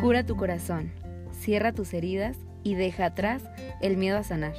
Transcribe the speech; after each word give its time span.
Cura 0.00 0.24
tu 0.24 0.36
corazón, 0.36 0.92
cierra 1.32 1.72
tus 1.72 1.92
heridas 1.92 2.36
y 2.62 2.76
deja 2.76 3.06
atrás 3.06 3.42
el 3.80 3.96
miedo 3.96 4.16
a 4.16 4.22
sanar. 4.22 4.54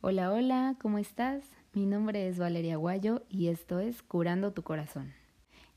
Hola, 0.00 0.32
hola, 0.32 0.74
¿cómo 0.82 0.98
estás? 0.98 1.44
Mi 1.74 1.86
nombre 1.86 2.26
es 2.26 2.38
Valeria 2.38 2.76
Guayo 2.76 3.22
y 3.28 3.48
esto 3.48 3.78
es 3.78 4.02
Curando 4.02 4.52
tu 4.52 4.64
corazón. 4.64 5.12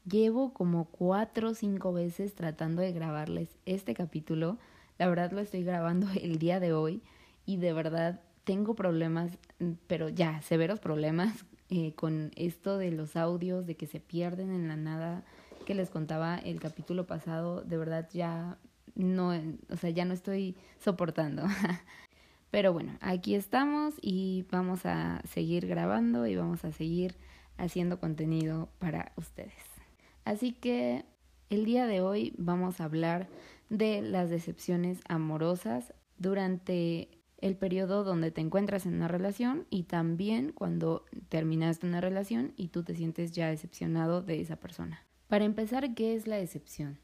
Llevo 0.09 0.51
como 0.51 0.85
cuatro 0.85 1.49
o 1.49 1.53
cinco 1.53 1.93
veces 1.93 2.33
tratando 2.33 2.81
de 2.81 2.91
grabarles 2.91 3.49
este 3.67 3.93
capítulo. 3.93 4.57
La 4.97 5.07
verdad 5.07 5.31
lo 5.31 5.41
estoy 5.41 5.63
grabando 5.63 6.07
el 6.19 6.39
día 6.39 6.59
de 6.59 6.73
hoy 6.73 7.03
y 7.45 7.57
de 7.57 7.71
verdad 7.71 8.19
tengo 8.45 8.73
problemas, 8.73 9.37
pero 9.85 10.09
ya, 10.09 10.41
severos 10.41 10.79
problemas 10.79 11.45
eh, 11.69 11.93
con 11.95 12.31
esto 12.35 12.77
de 12.77 12.91
los 12.91 13.15
audios, 13.15 13.65
de 13.65 13.75
que 13.75 13.87
se 13.87 13.99
pierden 13.99 14.51
en 14.51 14.67
la 14.67 14.75
nada, 14.75 15.23
que 15.65 15.75
les 15.75 15.89
contaba 15.89 16.37
el 16.37 16.59
capítulo 16.59 17.07
pasado, 17.07 17.61
de 17.61 17.77
verdad 17.77 18.07
ya 18.13 18.57
no, 18.95 19.33
o 19.69 19.77
sea, 19.77 19.89
ya 19.89 20.05
no 20.05 20.13
estoy 20.13 20.55
soportando. 20.79 21.43
Pero 22.51 22.71
bueno, 22.71 22.97
aquí 23.01 23.35
estamos 23.35 23.95
y 24.01 24.45
vamos 24.49 24.85
a 24.85 25.21
seguir 25.27 25.67
grabando 25.67 26.25
y 26.27 26.35
vamos 26.35 26.63
a 26.63 26.71
seguir 26.71 27.15
haciendo 27.57 27.99
contenido 27.99 28.69
para 28.79 29.11
ustedes. 29.17 29.53
Así 30.23 30.53
que 30.53 31.03
el 31.49 31.65
día 31.65 31.85
de 31.85 32.01
hoy 32.01 32.33
vamos 32.37 32.79
a 32.79 32.85
hablar 32.85 33.27
de 33.69 34.01
las 34.01 34.29
decepciones 34.29 34.99
amorosas 35.07 35.93
durante 36.17 37.09
el 37.45 37.55
periodo 37.55 38.03
donde 38.03 38.31
te 38.31 38.41
encuentras 38.41 38.87
en 38.87 38.95
una 38.95 39.07
relación 39.07 39.67
y 39.69 39.83
también 39.83 40.51
cuando 40.51 41.05
terminaste 41.29 41.85
una 41.85 42.01
relación 42.01 42.53
y 42.57 42.69
tú 42.69 42.81
te 42.81 42.95
sientes 42.95 43.33
ya 43.33 43.49
decepcionado 43.49 44.23
de 44.23 44.41
esa 44.41 44.55
persona. 44.55 45.05
Para 45.27 45.45
empezar, 45.45 45.93
¿qué 45.93 46.15
es 46.15 46.25
la 46.25 46.37
decepción? 46.37 46.97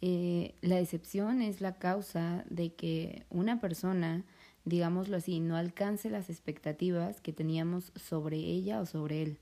Eh, 0.00 0.54
la 0.62 0.76
decepción 0.76 1.42
es 1.42 1.60
la 1.60 1.78
causa 1.78 2.46
de 2.48 2.72
que 2.72 3.26
una 3.28 3.60
persona, 3.60 4.24
digámoslo 4.64 5.18
así, 5.18 5.40
no 5.40 5.54
alcance 5.54 6.08
las 6.08 6.30
expectativas 6.30 7.20
que 7.20 7.34
teníamos 7.34 7.92
sobre 7.94 8.38
ella 8.38 8.80
o 8.80 8.86
sobre 8.86 9.20
él. 9.20 9.38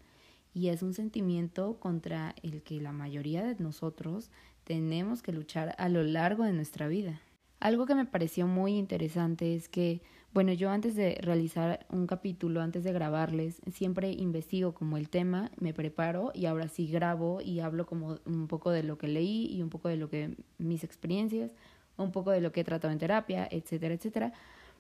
Y 0.54 0.70
es 0.70 0.82
un 0.82 0.92
sentimiento 0.92 1.78
contra 1.78 2.34
el 2.42 2.64
que 2.64 2.80
la 2.80 2.90
mayoría 2.90 3.44
de 3.44 3.54
nosotros 3.62 4.32
tenemos 4.64 5.22
que 5.22 5.30
luchar 5.30 5.76
a 5.78 5.88
lo 5.88 6.02
largo 6.02 6.42
de 6.42 6.52
nuestra 6.52 6.88
vida. 6.88 7.20
Algo 7.60 7.86
que 7.86 7.94
me 7.94 8.06
pareció 8.06 8.48
muy 8.48 8.76
interesante 8.76 9.54
es 9.54 9.68
que 9.68 10.02
bueno, 10.32 10.52
yo 10.54 10.70
antes 10.70 10.94
de 10.94 11.18
realizar 11.20 11.84
un 11.90 12.06
capítulo, 12.06 12.62
antes 12.62 12.84
de 12.84 12.92
grabarles, 12.92 13.60
siempre 13.70 14.12
investigo 14.12 14.72
como 14.72 14.96
el 14.96 15.10
tema, 15.10 15.50
me 15.60 15.74
preparo 15.74 16.32
y 16.34 16.46
ahora 16.46 16.68
sí 16.68 16.86
grabo 16.86 17.42
y 17.42 17.60
hablo 17.60 17.84
como 17.84 18.18
un 18.24 18.48
poco 18.48 18.70
de 18.70 18.82
lo 18.82 18.96
que 18.96 19.08
leí 19.08 19.46
y 19.54 19.62
un 19.62 19.68
poco 19.68 19.88
de 19.88 19.98
lo 19.98 20.08
que 20.08 20.34
mis 20.56 20.84
experiencias, 20.84 21.52
un 21.98 22.12
poco 22.12 22.30
de 22.30 22.40
lo 22.40 22.50
que 22.50 22.60
he 22.60 22.64
tratado 22.64 22.92
en 22.92 22.98
terapia, 22.98 23.46
etcétera, 23.50 23.94
etcétera. 23.94 24.32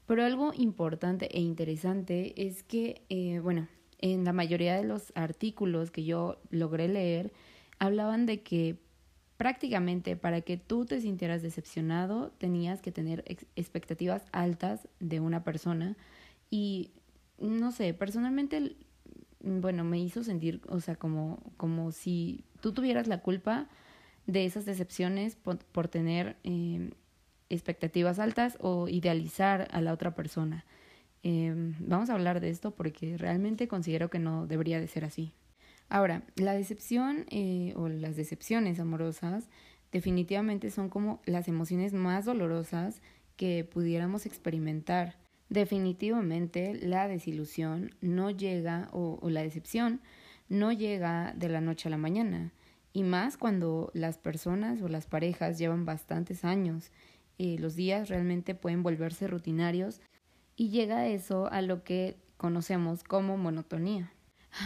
Pero 0.06 0.24
algo 0.24 0.52
importante 0.54 1.26
e 1.36 1.40
interesante 1.40 2.32
es 2.46 2.62
que, 2.62 3.02
eh, 3.10 3.38
bueno, 3.40 3.68
en 3.98 4.24
la 4.24 4.32
mayoría 4.32 4.76
de 4.76 4.84
los 4.84 5.12
artículos 5.14 5.90
que 5.90 6.04
yo 6.04 6.38
logré 6.50 6.88
leer, 6.88 7.32
hablaban 7.78 8.24
de 8.24 8.42
que 8.42 8.78
prácticamente 9.42 10.14
para 10.14 10.42
que 10.42 10.56
tú 10.56 10.84
te 10.84 11.00
sintieras 11.00 11.42
decepcionado 11.42 12.30
tenías 12.38 12.80
que 12.80 12.92
tener 12.92 13.24
expectativas 13.56 14.22
altas 14.30 14.86
de 15.00 15.18
una 15.18 15.42
persona 15.42 15.96
y 16.48 16.92
no 17.40 17.72
sé, 17.72 17.92
personalmente, 17.92 18.76
bueno, 19.40 19.82
me 19.82 19.98
hizo 19.98 20.22
sentir, 20.22 20.60
o 20.68 20.78
sea, 20.78 20.94
como, 20.94 21.42
como 21.56 21.90
si 21.90 22.44
tú 22.60 22.70
tuvieras 22.70 23.08
la 23.08 23.18
culpa 23.18 23.68
de 24.28 24.44
esas 24.44 24.64
decepciones 24.64 25.34
por, 25.34 25.88
tener 25.88 26.36
eh, 26.44 26.92
expectativas 27.48 28.20
altas 28.20 28.58
o 28.60 28.86
idealizar 28.86 29.66
a 29.72 29.80
la 29.80 29.92
otra 29.92 30.14
persona. 30.14 30.64
Eh, 31.24 31.52
vamos 31.80 32.10
a 32.10 32.14
hablar 32.14 32.38
de 32.38 32.50
esto 32.50 32.70
porque 32.70 33.16
realmente 33.18 33.66
considero 33.66 34.08
que 34.08 34.20
no 34.20 34.46
debería 34.46 34.78
de 34.78 34.86
ser 34.86 35.04
así. 35.04 35.32
Ahora, 35.92 36.22
la 36.36 36.54
decepción 36.54 37.26
eh, 37.28 37.74
o 37.76 37.86
las 37.86 38.16
decepciones 38.16 38.80
amorosas 38.80 39.50
definitivamente 39.92 40.70
son 40.70 40.88
como 40.88 41.20
las 41.26 41.48
emociones 41.48 41.92
más 41.92 42.24
dolorosas 42.24 43.02
que 43.36 43.68
pudiéramos 43.70 44.24
experimentar. 44.24 45.18
Definitivamente 45.50 46.72
la 46.72 47.08
desilusión 47.08 47.94
no 48.00 48.30
llega 48.30 48.88
o, 48.92 49.20
la 49.28 49.42
decepción 49.42 50.00
no 50.48 50.72
llega 50.72 51.34
de 51.36 51.50
la 51.50 51.60
noche 51.60 51.88
a 51.88 51.90
la 51.90 51.98
mañana 51.98 52.54
y 52.94 53.02
más 53.02 53.36
cuando 53.36 53.90
las 53.92 54.16
personas 54.16 54.80
o 54.80 54.88
las 54.88 55.04
parejas 55.04 55.58
llevan 55.58 55.84
bastantes 55.84 56.42
años. 56.42 56.90
Eh, 57.36 57.58
los 57.58 57.76
días 57.76 58.08
realmente 58.08 58.54
pueden 58.54 58.82
volverse 58.82 59.26
rutinarios 59.26 60.00
y 60.56 60.70
llega 60.70 61.08
eso 61.08 61.52
a 61.52 61.60
lo 61.60 61.84
que 61.84 62.16
conocemos 62.38 63.04
como 63.04 63.36
monotonía. 63.36 64.10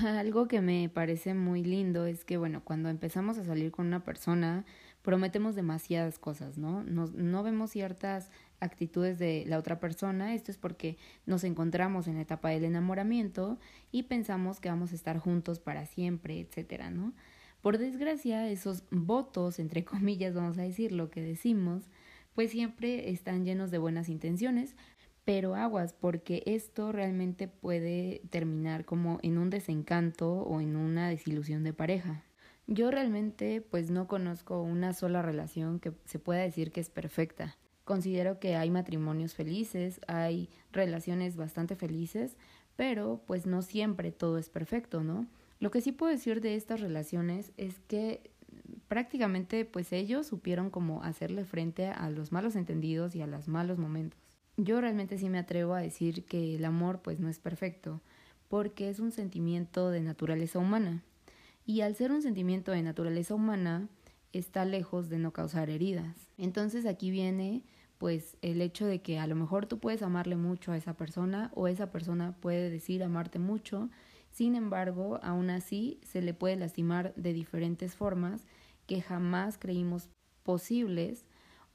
Algo 0.04 0.48
que 0.48 0.60
me 0.60 0.88
parece 0.88 1.34
muy 1.34 1.62
lindo 1.62 2.06
es 2.06 2.24
que, 2.24 2.36
bueno, 2.36 2.62
cuando 2.64 2.88
empezamos 2.88 3.38
a 3.38 3.44
salir 3.44 3.70
con 3.70 3.86
una 3.86 4.02
persona, 4.04 4.64
prometemos 5.02 5.54
demasiadas 5.54 6.18
cosas, 6.18 6.58
¿no? 6.58 6.82
no 6.82 7.42
vemos 7.44 7.70
ciertas 7.70 8.30
actitudes 8.60 9.18
de 9.18 9.44
la 9.46 9.58
otra 9.58 9.78
persona. 9.78 10.34
Esto 10.34 10.50
es 10.50 10.58
porque 10.58 10.96
nos 11.26 11.44
encontramos 11.44 12.08
en 12.08 12.16
la 12.16 12.22
etapa 12.22 12.50
del 12.50 12.64
enamoramiento 12.64 13.58
y 13.92 14.04
pensamos 14.04 14.60
que 14.60 14.68
vamos 14.68 14.92
a 14.92 14.96
estar 14.96 15.18
juntos 15.18 15.60
para 15.60 15.86
siempre, 15.86 16.40
etcétera, 16.40 16.90
¿no? 16.90 17.12
Por 17.60 17.78
desgracia, 17.78 18.48
esos 18.48 18.84
votos, 18.90 19.58
entre 19.58 19.84
comillas, 19.84 20.34
vamos 20.34 20.58
a 20.58 20.62
decir 20.62 20.92
lo 20.92 21.10
que 21.10 21.20
decimos, 21.20 21.84
pues 22.34 22.50
siempre 22.50 23.10
están 23.10 23.44
llenos 23.44 23.70
de 23.70 23.78
buenas 23.78 24.08
intenciones, 24.08 24.76
pero 25.26 25.56
aguas, 25.56 25.92
porque 25.92 26.44
esto 26.46 26.92
realmente 26.92 27.48
puede 27.48 28.22
terminar 28.30 28.84
como 28.84 29.18
en 29.22 29.38
un 29.38 29.50
desencanto 29.50 30.32
o 30.32 30.60
en 30.60 30.76
una 30.76 31.08
desilusión 31.08 31.64
de 31.64 31.72
pareja. 31.72 32.22
Yo 32.68 32.92
realmente 32.92 33.60
pues 33.60 33.90
no 33.90 34.06
conozco 34.06 34.62
una 34.62 34.92
sola 34.92 35.22
relación 35.22 35.80
que 35.80 35.92
se 36.04 36.20
pueda 36.20 36.42
decir 36.42 36.70
que 36.70 36.80
es 36.80 36.90
perfecta. 36.90 37.56
Considero 37.84 38.38
que 38.38 38.54
hay 38.54 38.70
matrimonios 38.70 39.34
felices, 39.34 40.00
hay 40.06 40.48
relaciones 40.70 41.36
bastante 41.36 41.74
felices, 41.74 42.36
pero 42.76 43.20
pues 43.26 43.46
no 43.46 43.62
siempre 43.62 44.12
todo 44.12 44.38
es 44.38 44.48
perfecto, 44.48 45.02
¿no? 45.02 45.26
Lo 45.58 45.72
que 45.72 45.80
sí 45.80 45.90
puedo 45.90 46.12
decir 46.12 46.40
de 46.40 46.54
estas 46.54 46.80
relaciones 46.80 47.50
es 47.56 47.80
que 47.88 48.30
prácticamente 48.86 49.64
pues 49.64 49.92
ellos 49.92 50.28
supieron 50.28 50.70
como 50.70 51.02
hacerle 51.02 51.44
frente 51.44 51.88
a 51.88 52.10
los 52.10 52.30
malos 52.30 52.54
entendidos 52.54 53.16
y 53.16 53.22
a 53.22 53.26
los 53.26 53.48
malos 53.48 53.76
momentos 53.76 54.25
yo 54.56 54.80
realmente 54.80 55.18
sí 55.18 55.28
me 55.28 55.38
atrevo 55.38 55.74
a 55.74 55.80
decir 55.80 56.24
que 56.24 56.54
el 56.54 56.64
amor 56.64 57.00
pues 57.02 57.20
no 57.20 57.28
es 57.28 57.38
perfecto, 57.38 58.00
porque 58.48 58.88
es 58.88 59.00
un 59.00 59.12
sentimiento 59.12 59.90
de 59.90 60.00
naturaleza 60.00 60.58
humana. 60.58 61.02
Y 61.64 61.80
al 61.80 61.96
ser 61.96 62.12
un 62.12 62.22
sentimiento 62.22 62.72
de 62.72 62.82
naturaleza 62.82 63.34
humana, 63.34 63.88
está 64.32 64.64
lejos 64.64 65.08
de 65.08 65.18
no 65.18 65.32
causar 65.32 65.70
heridas. 65.70 66.28
Entonces 66.38 66.86
aquí 66.86 67.10
viene 67.10 67.62
pues 67.98 68.36
el 68.42 68.60
hecho 68.60 68.86
de 68.86 69.00
que 69.00 69.18
a 69.18 69.26
lo 69.26 69.34
mejor 69.34 69.66
tú 69.66 69.78
puedes 69.78 70.02
amarle 70.02 70.36
mucho 70.36 70.72
a 70.72 70.76
esa 70.76 70.94
persona 70.94 71.50
o 71.54 71.66
esa 71.66 71.90
persona 71.90 72.36
puede 72.40 72.70
decir 72.70 73.02
amarte 73.02 73.38
mucho, 73.38 73.88
sin 74.30 74.54
embargo, 74.54 75.18
aún 75.22 75.48
así 75.48 75.98
se 76.02 76.20
le 76.20 76.34
puede 76.34 76.56
lastimar 76.56 77.14
de 77.14 77.32
diferentes 77.32 77.94
formas 77.94 78.44
que 78.86 79.00
jamás 79.00 79.56
creímos 79.56 80.10
posibles 80.42 81.24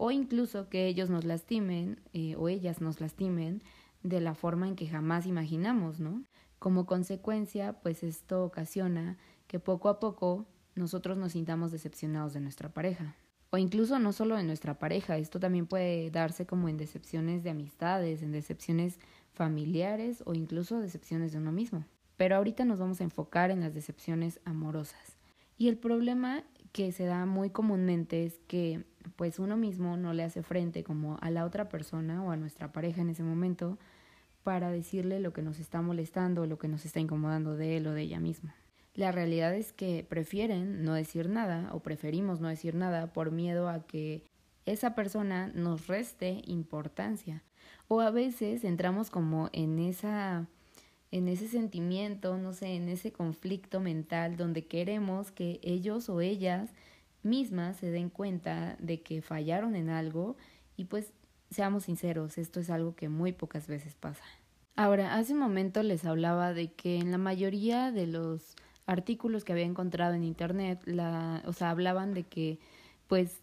o 0.03 0.09
incluso 0.09 0.67
que 0.67 0.87
ellos 0.87 1.11
nos 1.11 1.25
lastimen 1.25 2.01
eh, 2.11 2.35
o 2.35 2.49
ellas 2.49 2.81
nos 2.81 2.99
lastimen 2.99 3.61
de 4.01 4.19
la 4.19 4.33
forma 4.33 4.67
en 4.67 4.75
que 4.75 4.87
jamás 4.87 5.27
imaginamos, 5.27 5.99
¿no? 5.99 6.23
Como 6.57 6.87
consecuencia, 6.87 7.73
pues 7.83 8.01
esto 8.01 8.43
ocasiona 8.43 9.19
que 9.45 9.59
poco 9.59 9.89
a 9.89 9.99
poco 9.99 10.47
nosotros 10.73 11.19
nos 11.19 11.33
sintamos 11.33 11.71
decepcionados 11.71 12.33
de 12.33 12.39
nuestra 12.39 12.69
pareja. 12.69 13.15
O 13.51 13.59
incluso 13.59 13.99
no 13.99 14.11
solo 14.11 14.37
de 14.37 14.43
nuestra 14.43 14.79
pareja, 14.79 15.19
esto 15.19 15.39
también 15.39 15.67
puede 15.67 16.09
darse 16.09 16.47
como 16.47 16.67
en 16.67 16.77
decepciones 16.77 17.43
de 17.43 17.51
amistades, 17.51 18.23
en 18.23 18.31
decepciones 18.31 18.97
familiares 19.33 20.23
o 20.25 20.33
incluso 20.33 20.79
decepciones 20.79 21.31
de 21.31 21.37
uno 21.37 21.51
mismo. 21.51 21.85
Pero 22.17 22.37
ahorita 22.37 22.65
nos 22.65 22.79
vamos 22.79 23.01
a 23.01 23.03
enfocar 23.03 23.51
en 23.51 23.59
las 23.59 23.75
decepciones 23.75 24.39
amorosas. 24.45 25.15
Y 25.59 25.67
el 25.67 25.77
problema 25.77 26.43
que 26.71 26.91
se 26.91 27.05
da 27.05 27.27
muy 27.27 27.51
comúnmente 27.51 28.25
es 28.25 28.39
que 28.47 28.83
pues 29.15 29.39
uno 29.39 29.57
mismo 29.57 29.97
no 29.97 30.13
le 30.13 30.23
hace 30.23 30.43
frente 30.43 30.83
como 30.83 31.17
a 31.21 31.29
la 31.29 31.45
otra 31.45 31.69
persona 31.69 32.23
o 32.23 32.31
a 32.31 32.37
nuestra 32.37 32.71
pareja 32.71 33.01
en 33.01 33.09
ese 33.09 33.23
momento 33.23 33.77
para 34.43 34.71
decirle 34.71 35.19
lo 35.19 35.33
que 35.33 35.41
nos 35.41 35.59
está 35.59 35.81
molestando 35.81 36.43
o 36.43 36.45
lo 36.45 36.57
que 36.57 36.67
nos 36.67 36.85
está 36.85 36.99
incomodando 36.99 37.55
de 37.55 37.77
él 37.77 37.87
o 37.87 37.93
de 37.93 38.01
ella 38.01 38.19
misma. 38.19 38.55
La 38.93 39.11
realidad 39.11 39.55
es 39.55 39.71
que 39.71 40.05
prefieren 40.07 40.83
no 40.83 40.93
decir 40.93 41.29
nada 41.29 41.69
o 41.73 41.79
preferimos 41.79 42.41
no 42.41 42.49
decir 42.49 42.75
nada 42.75 43.13
por 43.13 43.31
miedo 43.31 43.69
a 43.69 43.85
que 43.85 44.25
esa 44.65 44.95
persona 44.95 45.47
nos 45.53 45.87
reste 45.87 46.41
importancia. 46.45 47.43
O 47.87 48.01
a 48.01 48.11
veces 48.11 48.63
entramos 48.63 49.09
como 49.09 49.49
en 49.53 49.79
esa 49.79 50.47
en 51.11 51.27
ese 51.27 51.49
sentimiento, 51.49 52.37
no 52.37 52.53
sé, 52.53 52.75
en 52.75 52.87
ese 52.87 53.11
conflicto 53.11 53.81
mental 53.81 54.37
donde 54.37 54.65
queremos 54.65 55.29
que 55.29 55.59
ellos 55.61 56.07
o 56.07 56.21
ellas 56.21 56.69
mismas 57.23 57.77
se 57.77 57.91
den 57.91 58.09
cuenta 58.09 58.75
de 58.79 59.01
que 59.01 59.21
fallaron 59.21 59.75
en 59.75 59.89
algo 59.89 60.35
y 60.77 60.85
pues 60.85 61.13
seamos 61.49 61.83
sinceros, 61.83 62.37
esto 62.37 62.59
es 62.59 62.69
algo 62.69 62.95
que 62.95 63.09
muy 63.09 63.33
pocas 63.33 63.67
veces 63.67 63.95
pasa. 63.95 64.23
Ahora, 64.75 65.15
hace 65.15 65.33
un 65.33 65.39
momento 65.39 65.83
les 65.83 66.05
hablaba 66.05 66.53
de 66.53 66.71
que 66.71 66.97
en 66.97 67.11
la 67.11 67.17
mayoría 67.17 67.91
de 67.91 68.07
los 68.07 68.55
artículos 68.85 69.43
que 69.43 69.51
había 69.51 69.65
encontrado 69.65 70.13
en 70.13 70.23
internet, 70.23 70.81
la, 70.85 71.43
o 71.45 71.53
sea, 71.53 71.69
hablaban 71.69 72.13
de 72.13 72.23
que 72.23 72.59
pues 73.07 73.41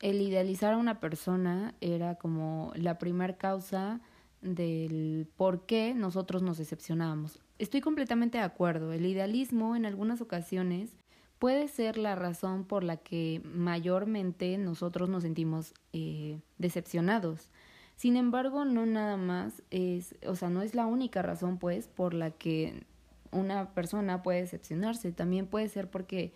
el 0.00 0.20
idealizar 0.20 0.74
a 0.74 0.78
una 0.78 1.00
persona 1.00 1.74
era 1.80 2.14
como 2.14 2.72
la 2.76 2.98
primera 2.98 3.36
causa 3.36 4.00
del 4.40 5.26
por 5.36 5.66
qué 5.66 5.94
nosotros 5.94 6.42
nos 6.42 6.58
decepcionábamos. 6.58 7.40
Estoy 7.58 7.80
completamente 7.80 8.38
de 8.38 8.44
acuerdo. 8.44 8.92
El 8.92 9.04
idealismo 9.04 9.74
en 9.74 9.84
algunas 9.84 10.20
ocasiones 10.20 10.96
puede 11.38 11.68
ser 11.68 11.98
la 11.98 12.14
razón 12.14 12.64
por 12.64 12.84
la 12.84 12.96
que 12.96 13.40
mayormente 13.44 14.58
nosotros 14.58 15.08
nos 15.08 15.22
sentimos 15.22 15.74
eh, 15.92 16.40
decepcionados. 16.58 17.50
Sin 17.96 18.16
embargo, 18.16 18.64
no 18.64 18.86
nada 18.86 19.16
más 19.16 19.62
es, 19.70 20.14
o 20.26 20.36
sea, 20.36 20.50
no 20.50 20.62
es 20.62 20.74
la 20.74 20.86
única 20.86 21.22
razón, 21.22 21.58
pues, 21.58 21.88
por 21.88 22.14
la 22.14 22.30
que 22.30 22.84
una 23.32 23.74
persona 23.74 24.22
puede 24.22 24.40
decepcionarse. 24.40 25.12
También 25.12 25.46
puede 25.46 25.68
ser 25.68 25.90
porque 25.90 26.32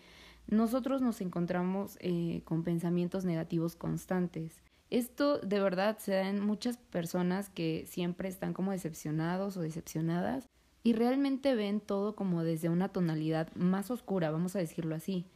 nosotros 0.48 1.02
nos 1.02 1.20
encontramos 1.20 1.96
eh, 2.00 2.42
con 2.44 2.64
pensamientos 2.64 3.24
negativos 3.24 3.76
constantes. 3.76 4.60
Esto 4.90 5.38
de 5.38 5.60
verdad 5.60 5.98
se 5.98 6.12
da 6.12 6.28
en 6.28 6.44
muchas 6.44 6.76
personas 6.76 7.48
que 7.48 7.86
siempre 7.88 8.28
están 8.28 8.52
como 8.52 8.72
decepcionados 8.72 9.56
o 9.56 9.62
decepcionadas 9.62 10.48
y 10.82 10.94
realmente 10.94 11.54
ven 11.54 11.80
todo 11.80 12.14
como 12.14 12.44
desde 12.44 12.68
una 12.68 12.88
tonalidad 12.88 13.52
más 13.54 13.90
oscura, 13.90 14.30
vamos 14.30 14.56
a 14.56 14.58
decirlo 14.58 14.94
así. 14.94 15.26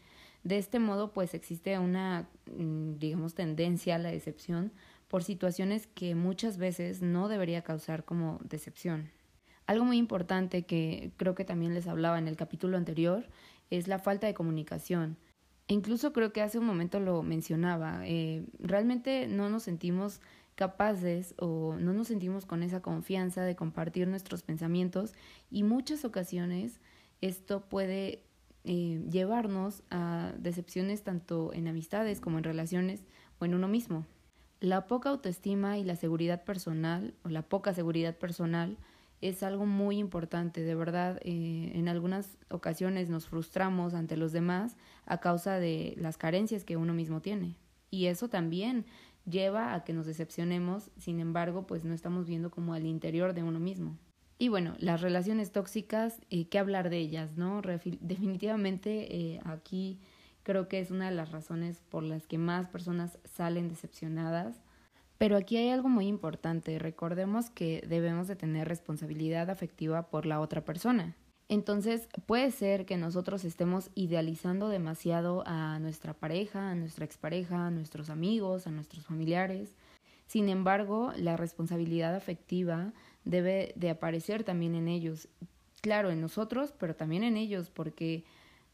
De 0.42 0.58
este 0.58 0.78
modo, 0.78 1.12
pues 1.12 1.34
existe 1.34 1.78
una, 1.78 2.28
mm, 2.56 2.98
digamos, 2.98 3.34
tendencia 3.34 3.96
a 3.96 3.98
la 3.98 4.10
decepción 4.10 4.72
por 5.08 5.24
situaciones 5.24 5.86
que 5.86 6.14
muchas 6.14 6.58
veces 6.58 7.02
no 7.02 7.28
debería 7.28 7.62
causar 7.62 8.04
como 8.04 8.38
decepción. 8.44 9.10
Algo 9.66 9.84
muy 9.84 9.98
importante 9.98 10.64
que 10.64 11.10
creo 11.16 11.34
que 11.34 11.44
también 11.44 11.74
les 11.74 11.88
hablaba 11.88 12.18
en 12.18 12.28
el 12.28 12.36
capítulo 12.36 12.76
anterior 12.76 13.28
es 13.70 13.88
la 13.88 13.98
falta 13.98 14.26
de 14.26 14.34
comunicación. 14.34 15.16
E 15.68 15.74
incluso 15.74 16.12
creo 16.12 16.32
que 16.32 16.42
hace 16.42 16.58
un 16.60 16.66
momento 16.66 17.00
lo 17.00 17.22
mencionaba, 17.24 18.06
eh, 18.06 18.44
realmente 18.60 19.26
no 19.26 19.50
nos 19.50 19.64
sentimos 19.64 20.20
capaces 20.56 21.34
o 21.38 21.76
no 21.78 21.92
nos 21.92 22.08
sentimos 22.08 22.46
con 22.46 22.62
esa 22.62 22.80
confianza 22.80 23.42
de 23.42 23.54
compartir 23.54 24.08
nuestros 24.08 24.42
pensamientos 24.42 25.14
y 25.50 25.62
muchas 25.62 26.04
ocasiones 26.04 26.80
esto 27.20 27.60
puede 27.60 28.24
eh, 28.64 29.04
llevarnos 29.10 29.82
a 29.90 30.32
decepciones 30.38 31.02
tanto 31.02 31.52
en 31.52 31.68
amistades 31.68 32.20
como 32.20 32.38
en 32.38 32.44
relaciones 32.44 33.04
o 33.38 33.44
en 33.44 33.54
uno 33.54 33.68
mismo. 33.68 34.04
La 34.60 34.86
poca 34.86 35.10
autoestima 35.10 35.78
y 35.78 35.84
la 35.84 35.96
seguridad 35.96 36.42
personal 36.42 37.14
o 37.22 37.28
la 37.28 37.42
poca 37.42 37.74
seguridad 37.74 38.16
personal 38.16 38.78
es 39.20 39.42
algo 39.42 39.66
muy 39.66 39.98
importante, 39.98 40.62
de 40.62 40.74
verdad. 40.74 41.20
Eh, 41.22 41.72
en 41.74 41.88
algunas 41.88 42.38
ocasiones 42.50 43.08
nos 43.08 43.26
frustramos 43.28 43.94
ante 43.94 44.16
los 44.16 44.32
demás 44.32 44.76
a 45.04 45.18
causa 45.20 45.58
de 45.58 45.94
las 45.98 46.16
carencias 46.16 46.64
que 46.64 46.76
uno 46.76 46.94
mismo 46.94 47.20
tiene. 47.20 47.56
Y 47.90 48.06
eso 48.06 48.28
también 48.28 48.84
lleva 49.28 49.74
a 49.74 49.84
que 49.84 49.92
nos 49.92 50.06
decepcionemos, 50.06 50.90
sin 50.96 51.20
embargo, 51.20 51.66
pues 51.66 51.84
no 51.84 51.92
estamos 51.94 52.26
viendo 52.26 52.50
como 52.50 52.74
al 52.74 52.86
interior 52.86 53.34
de 53.34 53.42
uno 53.42 53.60
mismo. 53.60 53.98
Y 54.38 54.48
bueno, 54.48 54.74
las 54.78 55.00
relaciones 55.00 55.52
tóxicas, 55.52 56.20
eh, 56.30 56.48
¿qué 56.48 56.58
hablar 56.58 56.90
de 56.90 56.98
ellas, 56.98 57.36
no? 57.36 57.62
definitivamente 57.62 59.16
eh, 59.16 59.40
aquí 59.44 59.98
creo 60.42 60.68
que 60.68 60.78
es 60.78 60.90
una 60.90 61.08
de 61.10 61.16
las 61.16 61.32
razones 61.32 61.82
por 61.88 62.02
las 62.02 62.26
que 62.26 62.38
más 62.38 62.68
personas 62.68 63.18
salen 63.24 63.68
decepcionadas 63.68 64.60
pero 65.18 65.36
aquí 65.36 65.56
hay 65.56 65.70
algo 65.70 65.88
muy 65.88 66.06
importante. 66.06 66.78
Recordemos 66.78 67.50
que 67.50 67.84
debemos 67.88 68.28
de 68.28 68.36
tener 68.36 68.68
responsabilidad 68.68 69.50
afectiva 69.50 70.10
por 70.10 70.26
la 70.26 70.40
otra 70.40 70.64
persona. 70.64 71.16
Entonces 71.48 72.08
puede 72.26 72.50
ser 72.50 72.86
que 72.86 72.96
nosotros 72.96 73.44
estemos 73.44 73.90
idealizando 73.94 74.68
demasiado 74.68 75.44
a 75.46 75.78
nuestra 75.78 76.12
pareja, 76.12 76.70
a 76.70 76.74
nuestra 76.74 77.04
expareja, 77.04 77.66
a 77.66 77.70
nuestros 77.70 78.10
amigos, 78.10 78.66
a 78.66 78.72
nuestros 78.72 79.06
familiares. 79.06 79.74
Sin 80.26 80.48
embargo, 80.48 81.12
la 81.16 81.36
responsabilidad 81.36 82.16
afectiva 82.16 82.92
debe 83.24 83.72
de 83.76 83.90
aparecer 83.90 84.42
también 84.42 84.74
en 84.74 84.88
ellos. 84.88 85.28
Claro, 85.82 86.10
en 86.10 86.20
nosotros, 86.20 86.74
pero 86.76 86.96
también 86.96 87.22
en 87.22 87.36
ellos, 87.36 87.70
porque 87.70 88.24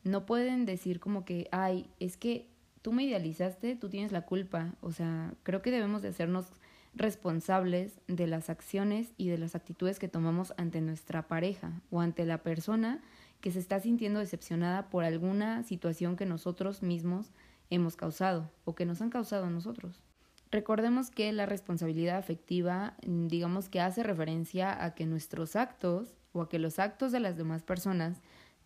no 0.02 0.24
pueden 0.24 0.64
decir 0.64 0.98
como 0.98 1.26
que, 1.26 1.48
ay, 1.52 1.90
es 2.00 2.16
que 2.16 2.48
tú 2.80 2.92
me 2.92 3.04
idealizaste, 3.04 3.76
tú 3.76 3.90
tienes 3.90 4.12
la 4.12 4.22
culpa. 4.22 4.74
O 4.80 4.92
sea, 4.92 5.34
creo 5.42 5.60
que 5.60 5.70
debemos 5.70 6.00
de 6.00 6.08
hacernos 6.08 6.46
responsables 6.94 8.00
de 8.06 8.26
las 8.26 8.50
acciones 8.50 9.12
y 9.16 9.28
de 9.28 9.38
las 9.38 9.54
actitudes 9.54 9.98
que 9.98 10.08
tomamos 10.08 10.52
ante 10.56 10.80
nuestra 10.80 11.26
pareja 11.28 11.80
o 11.90 12.00
ante 12.00 12.24
la 12.26 12.42
persona 12.42 13.00
que 13.40 13.50
se 13.50 13.58
está 13.58 13.80
sintiendo 13.80 14.20
decepcionada 14.20 14.88
por 14.90 15.04
alguna 15.04 15.62
situación 15.64 16.16
que 16.16 16.26
nosotros 16.26 16.82
mismos 16.82 17.32
hemos 17.70 17.96
causado 17.96 18.50
o 18.64 18.74
que 18.74 18.86
nos 18.86 19.00
han 19.00 19.10
causado 19.10 19.46
a 19.46 19.50
nosotros. 19.50 20.02
Recordemos 20.50 21.10
que 21.10 21.32
la 21.32 21.46
responsabilidad 21.46 22.18
afectiva, 22.18 22.94
mm, 23.06 23.28
digamos 23.28 23.70
que 23.70 23.80
hace 23.80 24.02
referencia 24.02 24.84
a 24.84 24.94
que 24.94 25.06
nuestros 25.06 25.56
actos 25.56 26.14
o 26.32 26.42
a 26.42 26.48
que 26.50 26.58
los 26.58 26.78
actos 26.78 27.10
de 27.10 27.20
las 27.20 27.38
demás 27.38 27.62
personas 27.62 28.20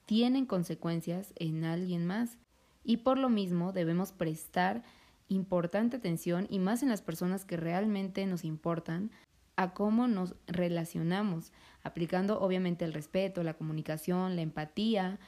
tienen 0.05 0.47
consecuencias 0.47 1.33
en 1.37 1.65
alguien 1.65 2.05
más 2.05 2.39
y 2.83 2.99
por 2.99 3.19
lo 3.19 3.29
mismo 3.29 3.73
debemos 3.73 4.13
prestar 4.13 4.83
importante 5.29 5.97
atención 5.97 6.47
y 6.51 6.59
más 6.59 6.83
en 6.83 6.89
las 6.89 7.03
personas 7.03 7.45
que 7.45 7.57
realmente 7.57 8.27
nos 8.27 8.45
importan 8.45 9.11
a 9.57 9.73
cómo 9.73 10.07
nos 10.07 10.35
relacionamos, 10.47 11.53
aplicando 11.83 12.41
obviamente 12.41 12.85
el 12.85 12.93
respeto, 12.93 13.43
la 13.43 13.55
comunicación, 13.55 14.37
la 14.37 14.43
empatía 14.43 15.19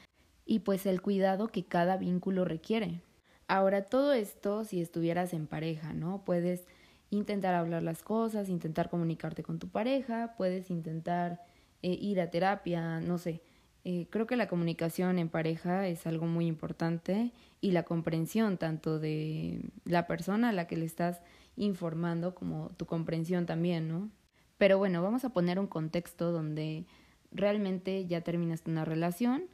y 0.45 0.61
pues 0.61 0.87
el 0.87 1.03
cuidado 1.03 1.49
que 1.49 1.65
cada 1.65 1.97
vínculo 1.97 2.45
requiere. 2.45 3.01
Ahora 3.49 3.83
todo 3.83 4.13
esto 4.13 4.65
si 4.65 4.81
estuvieras 4.81 5.33
en 5.33 5.47
pareja, 5.47 5.95
¿no? 5.95 6.23
Puedes 6.25 6.67
intentar 7.11 7.55
hablar 7.55 7.83
las 7.83 8.03
cosas, 8.03 8.51
intentar 8.51 8.91
comunicarte 8.91 9.43
con 9.43 9.59
tu 9.59 9.69
pareja, 9.69 10.35
puedes 10.37 10.71
intentar 10.71 11.41
eh, 11.83 11.97
ir 11.99 12.21
a 12.21 12.31
terapia, 12.31 13.01
no 13.01 13.17
sé, 13.17 13.41
eh, 13.85 14.07
creo 14.11 14.27
que 14.27 14.37
la 14.37 14.49
comunicación 14.49 15.19
en 15.19 15.29
pareja 15.29 15.87
es 15.87 16.07
algo 16.07 16.27
muy 16.27 16.47
importante 16.47 17.33
y 17.61 17.73
la 17.73 17.85
comprensión 17.85 18.59
tanto 18.59 18.99
de 18.99 19.61
la 19.85 20.07
persona 20.07 20.51
a 20.51 20.53
la 20.53 20.67
que 20.67 20.77
le 20.77 20.85
estás 20.85 21.21
informando 21.57 22.35
como 22.35 22.71
tu 22.77 22.87
comprensión 22.87 23.47
también, 23.47 23.89
¿no? 23.89 24.11
Pero 24.59 24.79
bueno, 24.79 25.03
vamos 25.03 25.25
a 25.25 25.31
poner 25.31 25.59
un 25.59 25.67
contexto 25.67 26.33
donde 26.33 26.85
realmente 27.31 28.07
ya 28.07 28.21
terminaste 28.23 28.71
una 28.71 28.85
relación 28.85 29.45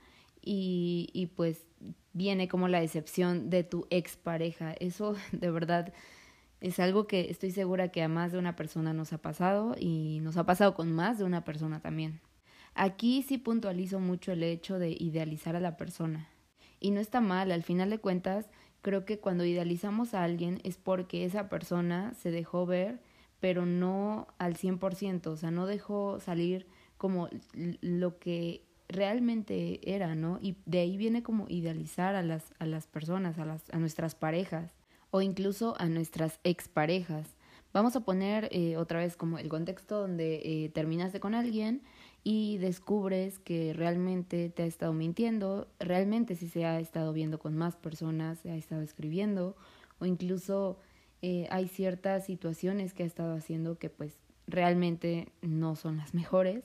y, 0.40 1.11
y 1.12 1.26
pues 1.26 1.66
viene 2.12 2.49
como 2.49 2.69
la 2.69 2.81
decepción 2.81 3.50
de 3.50 3.64
tu 3.64 3.87
expareja. 3.90 4.73
Eso 4.73 5.14
de 5.33 5.50
verdad 5.50 5.93
es 6.61 6.81
algo 6.81 7.07
que 7.07 7.31
estoy 7.31 7.50
segura 7.50 7.88
que 7.88 8.02
a 8.02 8.09
más 8.09 8.33
de 8.33 8.38
una 8.38 8.57
persona 8.57 8.95
nos 8.95 9.12
ha 9.12 9.19
pasado 9.19 9.76
y 9.78 10.21
nos 10.23 10.38
ha 10.38 10.47
pasado 10.47 10.75
con 10.75 10.93
más 10.93 11.19
de 11.19 11.25
una 11.25 11.45
persona 11.45 11.81
también. 11.81 12.21
Aquí 12.75 13.23
sí 13.23 13.38
puntualizo 13.38 14.00
mucho 14.00 14.33
el 14.33 14.43
hecho 14.43 14.78
de 14.78 14.90
idealizar 14.90 15.57
a 15.57 15.61
la 15.61 15.76
persona. 15.76 16.28
Y 16.81 16.90
no 16.90 17.00
está 17.00 17.21
mal, 17.21 17.52
al 17.52 17.62
final 17.62 17.90
de 17.90 17.99
cuentas, 17.99 18.47
creo 18.83 19.04
que 19.04 19.19
cuando 19.19 19.45
idealizamos 19.45 20.12
a 20.12 20.25
alguien 20.25 20.61
es 20.64 20.76
porque 20.76 21.25
esa 21.25 21.49
persona 21.49 22.12
se 22.14 22.31
dejó 22.31 22.66
ver, 22.66 23.00
pero 23.40 23.64
no 23.64 24.26
al 24.38 24.57
100%, 24.57 25.26
o 25.26 25.37
sea, 25.37 25.50
no 25.50 25.66
dejó 25.66 26.19
salir 26.21 26.66
como 26.97 27.28
lo 27.81 28.19
que 28.19 28.64
realmente 28.88 29.81
era, 29.95 30.14
¿no? 30.14 30.38
Y 30.43 30.57
de 30.66 30.81
ahí 30.81 30.97
viene 30.97 31.23
como 31.23 31.47
idealizar 31.49 32.14
a 32.16 32.23
las, 32.23 32.54
a 32.59 32.66
las 32.66 32.87
personas, 32.87 33.38
a, 33.38 33.45
las, 33.45 33.62
a 33.71 33.78
nuestras 33.78 34.14
parejas 34.14 34.75
o 35.11 35.23
incluso 35.23 35.75
a 35.78 35.87
nuestras 35.87 36.40
exparejas. 36.45 37.37
Vamos 37.73 37.97
a 37.97 38.00
poner 38.00 38.49
eh, 38.52 38.76
otra 38.76 38.99
vez 38.99 39.16
como 39.16 39.38
el 39.38 39.49
contexto 39.49 40.00
donde 40.00 40.43
eh, 40.45 40.69
terminaste 40.71 41.21
con 41.21 41.35
alguien 41.35 41.83
y 42.25 42.57
descubres 42.57 43.38
que 43.38 43.75
realmente 43.75 44.49
te 44.49 44.62
ha 44.62 44.66
estado 44.66 44.95
mintiendo, 44.95 45.69
realmente 45.78 46.35
si 46.35 46.49
se 46.49 46.64
ha 46.64 46.81
estado 46.81 47.12
viendo 47.12 47.38
con 47.38 47.54
más 47.54 47.76
personas, 47.76 48.38
se 48.38 48.50
ha 48.50 48.57
estado 48.57 48.81
escribiendo 48.81 49.54
o 49.99 50.07
incluso 50.07 50.78
eh, 51.21 51.47
hay 51.50 51.69
ciertas 51.69 52.25
situaciones 52.25 52.95
que 52.95 53.02
ha 53.02 53.07
estado 53.07 53.37
haciendo 53.37 53.78
que 53.78 53.90
pues 53.90 54.14
realmente 54.47 55.33
no 55.43 55.76
son 55.76 55.99
las 55.99 56.14
mejores 56.14 56.64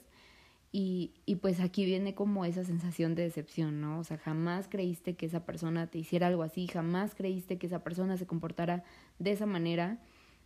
y, 0.71 1.11
y 1.25 1.35
pues 1.35 1.59
aquí 1.59 1.85
viene 1.85 2.15
como 2.15 2.45
esa 2.45 2.63
sensación 2.63 3.13
de 3.15 3.23
decepción, 3.23 3.81
¿no? 3.81 3.99
O 3.99 4.03
sea, 4.05 4.17
jamás 4.17 4.67
creíste 4.69 5.15
que 5.15 5.25
esa 5.25 5.45
persona 5.45 5.87
te 5.87 5.97
hiciera 5.97 6.27
algo 6.27 6.43
así, 6.43 6.67
jamás 6.67 7.15
creíste 7.15 7.57
que 7.57 7.67
esa 7.67 7.83
persona 7.83 8.15
se 8.15 8.27
comportara 8.27 8.83
de 9.17 9.31
esa 9.31 9.45
manera 9.45 9.99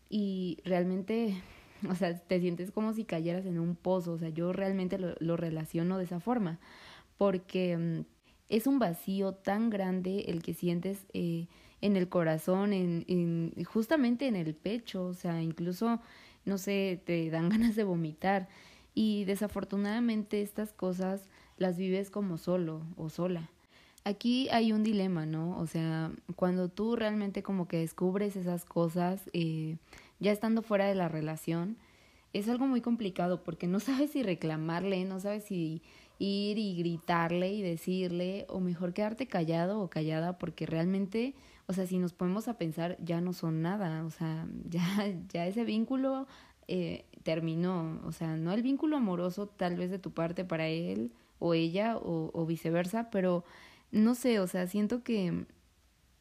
y 0.09 0.57
realmente 0.63 1.35
o 1.89 1.95
sea, 1.95 2.17
te 2.17 2.39
sientes 2.39 2.71
como 2.71 2.93
si 2.93 3.03
cayeras 3.03 3.45
en 3.45 3.59
un 3.59 3.75
pozo, 3.75 4.13
o 4.13 4.17
sea, 4.17 4.29
yo 4.29 4.53
realmente 4.53 4.97
lo, 4.97 5.15
lo 5.19 5.37
relaciono 5.37 5.97
de 5.97 6.05
esa 6.05 6.19
forma, 6.19 6.59
porque 7.17 7.77
mm, 7.77 8.01
es 8.49 8.67
un 8.67 8.79
vacío 8.79 9.33
tan 9.33 9.69
grande 9.69 10.25
el 10.27 10.43
que 10.43 10.53
sientes 10.53 11.05
eh, 11.13 11.47
en 11.81 11.95
el 11.97 12.07
corazón, 12.07 12.71
en, 12.71 13.03
en, 13.07 13.63
justamente 13.65 14.27
en 14.27 14.35
el 14.35 14.53
pecho, 14.53 15.05
o 15.05 15.13
sea, 15.13 15.41
incluso, 15.41 15.99
no 16.45 16.57
sé, 16.57 17.01
te 17.05 17.29
dan 17.29 17.49
ganas 17.49 17.75
de 17.75 17.83
vomitar. 17.83 18.47
Y 18.95 19.25
desafortunadamente 19.25 20.41
estas 20.41 20.71
cosas 20.71 21.29
las 21.57 21.77
vives 21.77 22.11
como 22.11 22.37
solo 22.37 22.81
o 22.95 23.09
sola. 23.09 23.49
Aquí 24.05 24.49
hay 24.49 24.71
un 24.71 24.83
dilema, 24.83 25.25
¿no? 25.25 25.57
O 25.57 25.65
sea, 25.65 26.11
cuando 26.35 26.69
tú 26.69 26.95
realmente 26.95 27.41
como 27.41 27.67
que 27.67 27.77
descubres 27.77 28.35
esas 28.35 28.65
cosas, 28.65 29.29
eh, 29.33 29.77
ya 30.23 30.31
estando 30.31 30.61
fuera 30.61 30.85
de 30.85 30.95
la 30.95 31.09
relación, 31.09 31.77
es 32.31 32.49
algo 32.49 32.65
muy 32.65 32.81
complicado 32.81 33.43
porque 33.43 33.67
no 33.67 33.79
sabes 33.79 34.11
si 34.11 34.23
reclamarle, 34.23 35.05
no 35.05 35.19
sabes 35.19 35.43
si 35.43 35.81
ir 36.17 36.57
y 36.57 36.75
gritarle 36.77 37.53
y 37.53 37.61
decirle, 37.61 38.45
o 38.47 38.59
mejor 38.59 38.93
quedarte 38.93 39.27
callado 39.27 39.81
o 39.81 39.89
callada, 39.89 40.37
porque 40.37 40.65
realmente, 40.65 41.35
o 41.67 41.73
sea, 41.73 41.85
si 41.85 41.97
nos 41.99 42.13
ponemos 42.13 42.47
a 42.47 42.57
pensar, 42.57 42.97
ya 43.03 43.19
no 43.19 43.33
son 43.33 43.61
nada, 43.61 44.05
o 44.05 44.09
sea, 44.09 44.47
ya, 44.69 45.13
ya 45.29 45.45
ese 45.45 45.65
vínculo 45.65 46.27
eh, 46.67 47.05
terminó, 47.23 47.99
o 48.05 48.11
sea, 48.11 48.37
no 48.37 48.53
el 48.53 48.63
vínculo 48.63 48.97
amoroso 48.97 49.47
tal 49.47 49.75
vez 49.75 49.91
de 49.91 49.99
tu 49.99 50.11
parte 50.11 50.45
para 50.45 50.67
él 50.67 51.11
o 51.39 51.53
ella 51.53 51.97
o, 51.97 52.31
o 52.33 52.45
viceversa, 52.45 53.09
pero 53.09 53.43
no 53.91 54.15
sé, 54.15 54.39
o 54.39 54.47
sea, 54.47 54.67
siento 54.67 55.03
que 55.03 55.45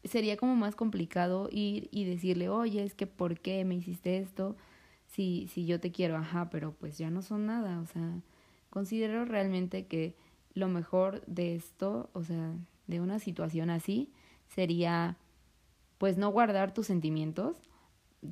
sería 0.05 0.37
como 0.37 0.57
más 0.57 0.75
complicado 0.75 1.49
ir 1.51 1.89
y 1.93 2.05
decirle, 2.05 2.49
oye, 2.49 2.83
es 2.85 2.95
que 2.95 3.07
¿por 3.07 3.41
qué 3.41 3.65
me 3.65 3.75
hiciste 3.75 4.19
esto? 4.19 4.57
Si, 5.07 5.49
si 5.53 5.67
yo 5.67 5.81
te 5.81 5.93
quiero, 5.93 6.17
ajá, 6.17 6.51
pero 6.51 6.73
pues 6.73 6.99
ya 6.99 7.11
no 7.11 7.23
son 7.23 7.47
nada, 7.47 7.81
o 7.81 7.87
sea, 7.87 8.21
considero 8.71 9.25
realmente 9.25 9.87
que 9.87 10.15
lo 10.55 10.69
mejor 10.69 11.25
de 11.27 11.55
esto, 11.55 12.11
o 12.15 12.25
sea, 12.25 12.55
de 12.87 13.01
una 13.01 13.19
situación 13.19 13.71
así, 13.71 14.11
sería 14.49 15.17
pues 15.99 16.19
no 16.19 16.31
guardar 16.31 16.75
tus 16.75 16.87
sentimientos, 16.87 17.57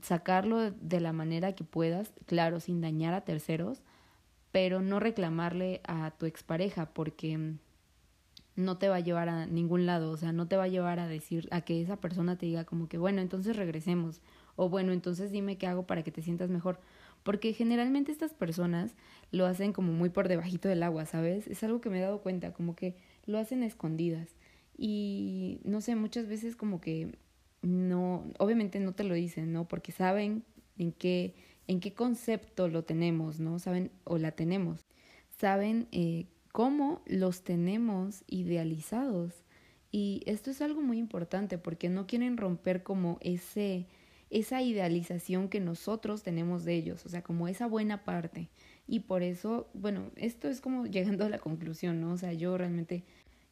sacarlo 0.02 0.70
de 0.70 1.00
la 1.00 1.12
manera 1.12 1.54
que 1.54 1.64
puedas, 1.64 2.12
claro, 2.26 2.60
sin 2.60 2.80
dañar 2.80 3.14
a 3.14 3.20
terceros, 3.20 3.82
pero 4.50 4.80
no 4.80 4.98
reclamarle 4.98 5.80
a 5.84 6.10
tu 6.12 6.26
expareja 6.26 6.86
porque 6.86 7.54
no 8.60 8.78
te 8.78 8.88
va 8.88 8.96
a 8.96 9.00
llevar 9.00 9.28
a 9.28 9.46
ningún 9.46 9.86
lado, 9.86 10.10
o 10.10 10.16
sea, 10.16 10.32
no 10.32 10.46
te 10.46 10.56
va 10.56 10.64
a 10.64 10.68
llevar 10.68 11.00
a 11.00 11.08
decir, 11.08 11.48
a 11.50 11.62
que 11.62 11.80
esa 11.80 11.96
persona 11.96 12.36
te 12.36 12.46
diga 12.46 12.64
como 12.64 12.88
que, 12.88 12.98
bueno, 12.98 13.20
entonces 13.20 13.56
regresemos, 13.56 14.20
o 14.56 14.68
bueno, 14.68 14.92
entonces 14.92 15.30
dime 15.32 15.58
qué 15.58 15.66
hago 15.66 15.86
para 15.86 16.02
que 16.02 16.12
te 16.12 16.22
sientas 16.22 16.50
mejor, 16.50 16.78
porque 17.22 17.52
generalmente 17.52 18.12
estas 18.12 18.32
personas 18.32 18.94
lo 19.30 19.46
hacen 19.46 19.72
como 19.72 19.92
muy 19.92 20.10
por 20.10 20.28
debajito 20.28 20.68
del 20.68 20.82
agua, 20.82 21.06
¿sabes? 21.06 21.46
Es 21.46 21.62
algo 21.64 21.80
que 21.80 21.90
me 21.90 21.98
he 21.98 22.02
dado 22.02 22.20
cuenta, 22.22 22.52
como 22.52 22.76
que 22.76 22.96
lo 23.26 23.38
hacen 23.38 23.62
escondidas, 23.62 24.28
y 24.76 25.60
no 25.64 25.80
sé, 25.80 25.96
muchas 25.96 26.26
veces 26.26 26.56
como 26.56 26.80
que 26.80 27.18
no, 27.62 28.24
obviamente 28.38 28.80
no 28.80 28.92
te 28.92 29.04
lo 29.04 29.14
dicen, 29.14 29.52
¿no? 29.52 29.68
Porque 29.68 29.92
saben 29.92 30.44
en 30.78 30.92
qué, 30.92 31.34
en 31.66 31.80
qué 31.80 31.92
concepto 31.92 32.68
lo 32.68 32.84
tenemos, 32.84 33.40
¿no? 33.40 33.58
Saben 33.58 33.90
o 34.04 34.18
la 34.18 34.32
tenemos, 34.32 34.86
saben 35.38 35.86
eh, 35.92 36.26
cómo 36.52 37.02
los 37.06 37.42
tenemos 37.42 38.24
idealizados. 38.26 39.44
Y 39.92 40.22
esto 40.26 40.50
es 40.50 40.60
algo 40.62 40.82
muy 40.82 40.98
importante 40.98 41.58
porque 41.58 41.88
no 41.88 42.06
quieren 42.06 42.36
romper 42.36 42.82
como 42.82 43.18
ese 43.20 43.86
esa 44.30 44.62
idealización 44.62 45.48
que 45.48 45.58
nosotros 45.60 46.22
tenemos 46.22 46.64
de 46.64 46.74
ellos, 46.74 47.04
o 47.04 47.08
sea, 47.08 47.22
como 47.22 47.48
esa 47.48 47.66
buena 47.66 48.04
parte. 48.04 48.48
Y 48.86 49.00
por 49.00 49.22
eso, 49.22 49.68
bueno, 49.74 50.10
esto 50.16 50.48
es 50.48 50.60
como 50.60 50.86
llegando 50.86 51.26
a 51.26 51.28
la 51.28 51.38
conclusión, 51.38 52.00
¿no? 52.00 52.12
O 52.12 52.16
sea, 52.16 52.32
yo 52.32 52.56
realmente 52.56 53.04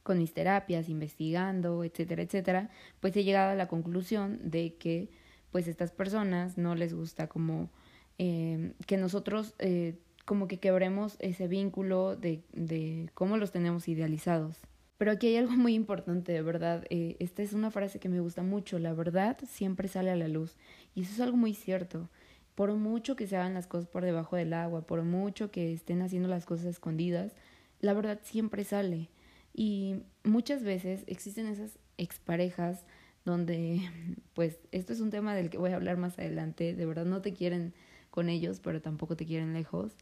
con 0.04 0.18
mis 0.18 0.32
terapias, 0.32 0.88
investigando, 0.88 1.84
etcétera, 1.84 2.22
etcétera, 2.22 2.70
pues 3.00 3.14
he 3.16 3.24
llegado 3.24 3.50
a 3.50 3.54
la 3.56 3.68
conclusión 3.68 4.38
de 4.42 4.74
que 4.76 5.10
pues 5.50 5.66
estas 5.68 5.90
personas 5.90 6.56
no 6.56 6.74
les 6.74 6.94
gusta 6.94 7.26
como 7.26 7.68
eh, 8.16 8.72
que 8.86 8.96
nosotros 8.96 9.54
eh, 9.58 9.98
como 10.28 10.46
que 10.46 10.60
quebremos 10.60 11.16
ese 11.20 11.48
vínculo 11.48 12.14
de, 12.14 12.42
de 12.52 13.08
cómo 13.14 13.38
los 13.38 13.50
tenemos 13.50 13.88
idealizados. 13.88 14.58
Pero 14.98 15.10
aquí 15.12 15.28
hay 15.28 15.36
algo 15.36 15.52
muy 15.52 15.74
importante, 15.74 16.32
de 16.32 16.42
verdad. 16.42 16.84
Eh, 16.90 17.16
esta 17.18 17.42
es 17.42 17.54
una 17.54 17.70
frase 17.70 17.98
que 17.98 18.10
me 18.10 18.20
gusta 18.20 18.42
mucho. 18.42 18.78
La 18.78 18.92
verdad 18.92 19.38
siempre 19.48 19.88
sale 19.88 20.10
a 20.10 20.16
la 20.16 20.28
luz. 20.28 20.54
Y 20.94 21.00
eso 21.00 21.14
es 21.14 21.20
algo 21.20 21.38
muy 21.38 21.54
cierto. 21.54 22.10
Por 22.54 22.74
mucho 22.74 23.16
que 23.16 23.26
se 23.26 23.36
hagan 23.38 23.54
las 23.54 23.66
cosas 23.66 23.88
por 23.88 24.04
debajo 24.04 24.36
del 24.36 24.52
agua, 24.52 24.86
por 24.86 25.02
mucho 25.02 25.50
que 25.50 25.72
estén 25.72 26.02
haciendo 26.02 26.28
las 26.28 26.44
cosas 26.44 26.66
escondidas, 26.66 27.34
la 27.80 27.94
verdad 27.94 28.20
siempre 28.22 28.64
sale. 28.64 29.08
Y 29.54 30.02
muchas 30.24 30.62
veces 30.62 31.04
existen 31.06 31.46
esas 31.46 31.78
exparejas 31.96 32.84
donde, 33.24 33.80
pues, 34.34 34.58
esto 34.72 34.92
es 34.92 35.00
un 35.00 35.08
tema 35.08 35.34
del 35.34 35.48
que 35.48 35.56
voy 35.56 35.70
a 35.70 35.76
hablar 35.76 35.96
más 35.96 36.18
adelante. 36.18 36.74
De 36.74 36.84
verdad 36.84 37.06
no 37.06 37.22
te 37.22 37.32
quieren 37.32 37.72
con 38.10 38.28
ellos, 38.28 38.60
pero 38.60 38.82
tampoco 38.82 39.16
te 39.16 39.26
quieren 39.26 39.52
lejos. 39.52 39.96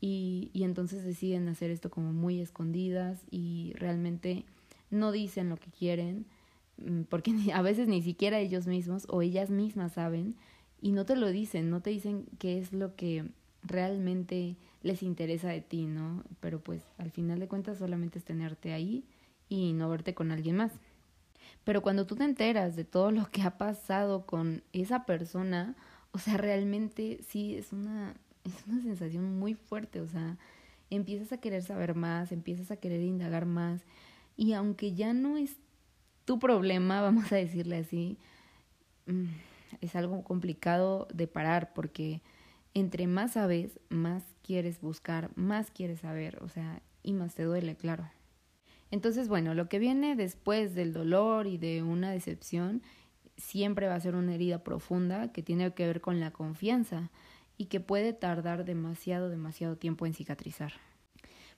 Y, 0.00 0.50
y 0.52 0.64
entonces 0.64 1.04
deciden 1.04 1.48
hacer 1.48 1.70
esto 1.70 1.90
como 1.90 2.12
muy 2.12 2.40
escondidas 2.40 3.22
y 3.30 3.72
realmente 3.76 4.44
no 4.90 5.12
dicen 5.12 5.48
lo 5.48 5.56
que 5.56 5.70
quieren, 5.70 6.26
mm, 6.78 7.02
porque 7.02 7.32
a 7.54 7.62
veces 7.62 7.88
ni 7.88 8.02
siquiera 8.02 8.38
ellos 8.38 8.66
mismos 8.66 9.06
o 9.08 9.22
ellas 9.22 9.50
mismas 9.50 9.92
saben 9.92 10.36
y 10.80 10.92
no 10.92 11.06
te 11.06 11.16
lo 11.16 11.28
dicen, 11.28 11.70
no 11.70 11.80
te 11.80 11.90
dicen 11.90 12.26
qué 12.38 12.58
es 12.58 12.72
lo 12.72 12.94
que 12.94 13.24
realmente 13.62 14.56
les 14.82 15.02
interesa 15.02 15.48
de 15.48 15.60
ti, 15.60 15.86
¿no? 15.86 16.22
Pero 16.40 16.60
pues 16.60 16.82
al 16.98 17.10
final 17.10 17.40
de 17.40 17.48
cuentas 17.48 17.78
solamente 17.78 18.18
es 18.18 18.24
tenerte 18.24 18.72
ahí 18.72 19.04
y 19.48 19.72
no 19.72 19.88
verte 19.88 20.14
con 20.14 20.30
alguien 20.30 20.56
más. 20.56 20.72
Pero 21.64 21.82
cuando 21.82 22.06
tú 22.06 22.14
te 22.16 22.24
enteras 22.24 22.76
de 22.76 22.84
todo 22.84 23.10
lo 23.10 23.28
que 23.30 23.42
ha 23.42 23.58
pasado 23.58 24.26
con 24.26 24.62
esa 24.72 25.04
persona, 25.04 25.74
o 26.12 26.18
sea, 26.18 26.36
realmente 26.36 27.20
sí 27.26 27.56
es 27.56 27.72
una 27.72 28.14
es 28.46 28.66
una 28.66 28.82
sensación 28.82 29.38
muy 29.38 29.54
fuerte, 29.54 30.00
o 30.00 30.08
sea, 30.08 30.36
empiezas 30.90 31.32
a 31.32 31.38
querer 31.38 31.62
saber 31.62 31.94
más, 31.94 32.32
empiezas 32.32 32.70
a 32.70 32.76
querer 32.76 33.02
indagar 33.02 33.46
más 33.46 33.82
y 34.36 34.52
aunque 34.52 34.94
ya 34.94 35.12
no 35.12 35.36
es 35.36 35.56
tu 36.24 36.38
problema, 36.38 37.00
vamos 37.02 37.32
a 37.32 37.36
decirle 37.36 37.78
así, 37.78 38.18
mm, 39.06 39.26
es 39.80 39.96
algo 39.96 40.22
complicado 40.22 41.08
de 41.12 41.26
parar 41.26 41.72
porque 41.74 42.22
entre 42.74 43.06
más 43.06 43.32
sabes, 43.32 43.80
más 43.88 44.22
quieres 44.42 44.80
buscar, 44.80 45.30
más 45.34 45.70
quieres 45.70 46.00
saber, 46.00 46.38
o 46.42 46.48
sea, 46.48 46.82
y 47.02 47.14
más 47.14 47.34
te 47.34 47.44
duele, 47.44 47.74
claro. 47.74 48.10
Entonces, 48.90 49.28
bueno, 49.28 49.54
lo 49.54 49.68
que 49.68 49.78
viene 49.78 50.14
después 50.14 50.74
del 50.74 50.92
dolor 50.92 51.46
y 51.46 51.56
de 51.56 51.82
una 51.82 52.10
decepción 52.10 52.82
siempre 53.36 53.88
va 53.88 53.94
a 53.94 54.00
ser 54.00 54.14
una 54.14 54.34
herida 54.34 54.62
profunda 54.62 55.32
que 55.32 55.42
tiene 55.42 55.72
que 55.72 55.86
ver 55.86 56.00
con 56.00 56.20
la 56.20 56.32
confianza 56.32 57.10
y 57.56 57.66
que 57.66 57.80
puede 57.80 58.12
tardar 58.12 58.64
demasiado, 58.64 59.28
demasiado 59.28 59.76
tiempo 59.76 60.06
en 60.06 60.14
cicatrizar. 60.14 60.72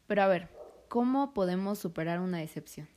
Pero 0.06 0.22
a 0.22 0.28
ver, 0.28 0.48
¿cómo 0.88 1.34
podemos 1.34 1.78
superar 1.78 2.20
una 2.20 2.38
decepción? 2.38 2.88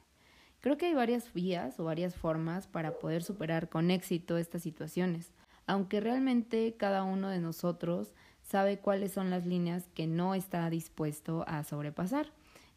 Creo 0.62 0.78
que 0.78 0.86
hay 0.86 0.94
varias 0.94 1.34
vías 1.34 1.80
o 1.80 1.86
varias 1.86 2.16
formas 2.16 2.68
para 2.68 3.00
poder 3.00 3.24
superar 3.24 3.68
con 3.70 3.90
éxito 3.90 4.38
estas 4.38 4.62
situaciones, 4.62 5.32
aunque 5.66 6.00
realmente 6.00 6.76
cada 6.78 7.04
uno 7.04 7.30
de 7.30 7.40
nosotros 7.40 8.14
sabe 8.44 8.78
cuáles 8.78 9.12
son 9.12 9.30
las 9.30 9.46
líneas 9.46 9.88
que 9.96 10.08
no 10.08 10.36
está 10.36 10.70
dispuesto 10.70 11.44
a 11.48 11.64
sobrepasar. 11.64 12.32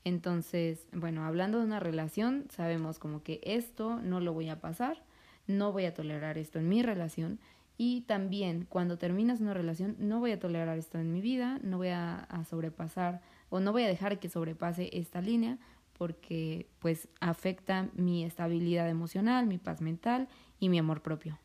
Entonces, 0.05 0.87
bueno, 0.93 1.25
hablando 1.25 1.59
de 1.59 1.65
una 1.65 1.81
relación, 1.81 2.47
sabemos 2.51 2.99
como 2.99 3.23
que 3.23 3.41
esto 3.43 4.01
no 4.03 4.21
lo 4.21 4.33
voy 4.33 4.49
a 4.49 4.61
pasar, 4.61 5.03
no 5.47 5.73
voy 5.73 5.85
a 5.85 5.95
tolerar 5.95 6.39
esto 6.39 6.59
en 6.59 6.69
mi 6.69 6.83
relación 6.83 7.39
y 7.77 8.03
también 8.03 8.67
cuando 8.69 8.99
terminas 8.99 9.41
una 9.41 9.55
relación, 9.55 9.97
no 9.99 10.21
voy 10.21 10.33
a 10.33 10.39
tolerar 10.39 10.79
esto 10.79 10.99
en 10.99 11.13
mi 11.13 11.21
vida, 11.21 11.59
no 11.63 11.79
voy 11.79 11.89
a, 11.89 12.29
sobrepasar 12.49 13.21
o 13.51 13.61
no 13.61 13.73
voy 13.73 13.83
a 13.83 13.89
dejar 13.89 14.21
que 14.21 14.29
sobrepase 14.29 14.91
esta 14.93 15.21
línea 15.21 15.59
porque 15.93 16.69
pues 16.79 17.09
afecta 17.21 17.89
mi 17.95 18.25
estabilidad 18.25 18.89
emocional, 18.89 19.47
mi 19.47 19.59
paz 19.59 19.81
mental 19.81 20.29
y 20.59 20.69
mi 20.69 20.79
amor 20.79 21.03
propio. 21.03 21.39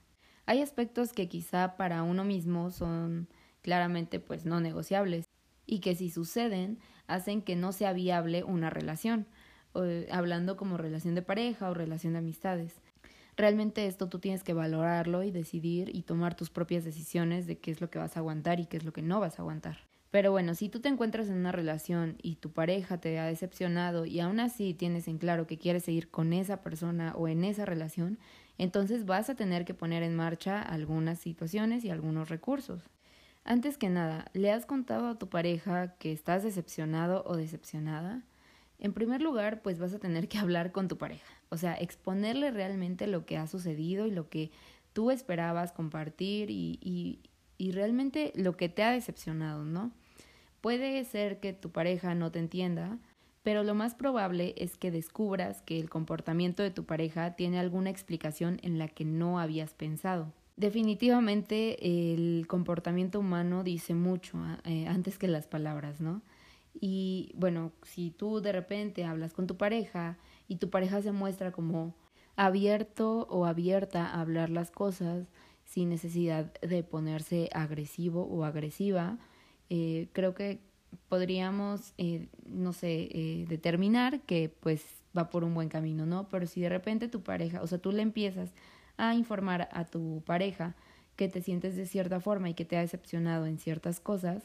Hay 0.45 0.61
aspectos 0.61 1.13
que 1.13 1.27
quizá 1.27 1.77
para 1.77 2.03
uno 2.03 2.23
mismo 2.23 2.71
son 2.71 3.27
claramente 3.61 4.19
pues 4.19 4.45
no 4.45 4.59
negociables 4.59 5.25
y 5.65 5.79
que 5.79 5.95
si 5.95 6.09
suceden 6.09 6.79
hacen 7.07 7.41
que 7.41 7.55
no 7.55 7.71
sea 7.71 7.93
viable 7.93 8.43
una 8.43 8.69
relación, 8.69 9.27
hablando 10.11 10.57
como 10.57 10.77
relación 10.77 11.15
de 11.15 11.21
pareja 11.21 11.69
o 11.69 11.73
relación 11.73 12.13
de 12.13 12.19
amistades 12.19 12.81
realmente 13.39 13.87
esto 13.87 14.09
tú 14.09 14.19
tienes 14.19 14.43
que 14.43 14.53
valorarlo 14.53 15.23
y 15.23 15.31
decidir 15.31 15.95
y 15.95 16.03
tomar 16.03 16.35
tus 16.35 16.49
propias 16.49 16.83
decisiones 16.83 17.47
de 17.47 17.57
qué 17.57 17.71
es 17.71 17.81
lo 17.81 17.89
que 17.89 17.97
vas 17.97 18.15
a 18.15 18.19
aguantar 18.19 18.59
y 18.59 18.65
qué 18.65 18.77
es 18.77 18.83
lo 18.83 18.93
que 18.93 19.01
no 19.01 19.19
vas 19.19 19.39
a 19.39 19.41
aguantar. 19.41 19.79
Pero 20.11 20.31
bueno, 20.31 20.55
si 20.55 20.69
tú 20.69 20.79
te 20.79 20.89
encuentras 20.89 21.27
en 21.29 21.35
una 21.35 21.51
relación 21.51 22.17
y 22.21 22.35
tu 22.35 22.51
pareja 22.51 22.99
te 22.99 23.19
ha 23.19 23.25
decepcionado 23.25 24.05
y 24.05 24.19
aún 24.19 24.39
así 24.39 24.73
tienes 24.73 25.07
en 25.07 25.19
claro 25.19 25.47
que 25.47 25.57
quieres 25.57 25.83
seguir 25.83 26.09
con 26.09 26.33
esa 26.33 26.61
persona 26.61 27.13
o 27.15 27.27
en 27.27 27.43
esa 27.43 27.63
relación, 27.65 28.17
entonces 28.57 29.05
vas 29.05 29.29
a 29.29 29.35
tener 29.35 29.65
que 29.65 29.73
poner 29.73 30.03
en 30.03 30.15
marcha 30.15 30.61
algunas 30.61 31.19
situaciones 31.19 31.85
y 31.85 31.91
algunos 31.91 32.29
recursos. 32.29 32.89
Antes 33.45 33.77
que 33.77 33.89
nada, 33.89 34.25
¿le 34.33 34.51
has 34.51 34.65
contado 34.65 35.07
a 35.07 35.17
tu 35.17 35.29
pareja 35.29 35.95
que 35.97 36.11
estás 36.11 36.43
decepcionado 36.43 37.23
o 37.25 37.37
decepcionada? 37.37 38.23
En 38.79 38.93
primer 38.93 39.21
lugar, 39.21 39.61
pues 39.61 39.77
vas 39.77 39.93
a 39.93 39.99
tener 39.99 40.27
que 40.27 40.37
hablar 40.37 40.71
con 40.71 40.87
tu 40.87 40.97
pareja, 40.97 41.31
o 41.49 41.57
sea, 41.57 41.73
exponerle 41.73 42.51
realmente 42.51 43.07
lo 43.07 43.25
que 43.25 43.37
ha 43.37 43.47
sucedido 43.47 44.07
y 44.07 44.11
lo 44.11 44.29
que 44.29 44.51
tú 44.93 45.11
esperabas 45.11 45.71
compartir 45.71 46.49
y, 46.49 46.79
y, 47.57 47.71
realmente 47.71 48.31
lo 48.35 48.55
que 48.55 48.69
te 48.69 48.83
ha 48.83 48.91
decepcionado, 48.91 49.63
¿no? 49.65 49.91
Puede 50.61 51.03
ser 51.03 51.39
que 51.39 51.53
tu 51.53 51.71
pareja 51.71 52.15
no 52.15 52.31
te 52.31 52.39
entienda, 52.39 52.97
pero 53.43 53.63
lo 53.63 53.75
más 53.75 53.95
probable 53.95 54.55
es 54.57 54.77
que 54.77 54.91
descubras 54.91 55.61
que 55.61 55.79
el 55.79 55.89
comportamiento 55.89 56.63
de 56.63 56.71
tu 56.71 56.85
pareja 56.85 57.35
tiene 57.35 57.59
alguna 57.59 57.89
explicación 57.89 58.59
en 58.63 58.77
la 58.77 58.87
que 58.87 59.05
no 59.05 59.39
habías 59.39 59.73
pensado. 59.73 60.33
Definitivamente 60.57 62.13
el 62.13 62.45
comportamiento 62.47 63.19
humano 63.19 63.63
dice 63.63 63.93
mucho 63.93 64.37
eh, 64.65 64.87
antes 64.87 65.17
que 65.17 65.27
las 65.27 65.47
palabras, 65.47 66.01
¿no? 66.01 66.21
Y 66.73 67.31
bueno, 67.35 67.71
si 67.83 68.11
tú 68.11 68.41
de 68.41 68.51
repente 68.51 69.03
hablas 69.05 69.33
con 69.33 69.47
tu 69.47 69.57
pareja 69.57 70.17
y 70.47 70.57
tu 70.57 70.69
pareja 70.69 71.01
se 71.01 71.11
muestra 71.11 71.51
como 71.51 71.93
abierto 72.35 73.27
o 73.29 73.45
abierta 73.45 74.05
a 74.07 74.21
hablar 74.21 74.49
las 74.49 74.71
cosas 74.71 75.27
sin 75.65 75.89
necesidad 75.89 76.53
de 76.61 76.83
ponerse 76.83 77.49
agresivo 77.53 78.23
o 78.23 78.43
agresiva, 78.43 79.17
eh, 79.69 80.07
creo 80.13 80.33
que 80.33 80.59
podríamos, 81.09 81.93
eh, 81.97 82.27
no 82.45 82.73
sé, 82.73 83.09
eh, 83.11 83.45
determinar 83.47 84.21
que 84.21 84.49
pues 84.59 84.85
va 85.17 85.29
por 85.29 85.43
un 85.43 85.53
buen 85.53 85.69
camino, 85.69 86.05
¿no? 86.05 86.27
Pero 86.29 86.47
si 86.47 86.61
de 86.61 86.69
repente 86.69 87.07
tu 87.07 87.21
pareja, 87.21 87.61
o 87.61 87.67
sea, 87.67 87.77
tú 87.77 87.91
le 87.91 88.01
empiezas 88.01 88.53
a 88.97 89.13
informar 89.15 89.69
a 89.71 89.85
tu 89.85 90.23
pareja 90.25 90.75
que 91.15 91.27
te 91.27 91.41
sientes 91.41 91.75
de 91.75 91.85
cierta 91.85 92.19
forma 92.19 92.49
y 92.49 92.53
que 92.53 92.65
te 92.65 92.77
ha 92.77 92.81
decepcionado 92.81 93.45
en 93.45 93.59
ciertas 93.59 93.99
cosas, 93.99 94.43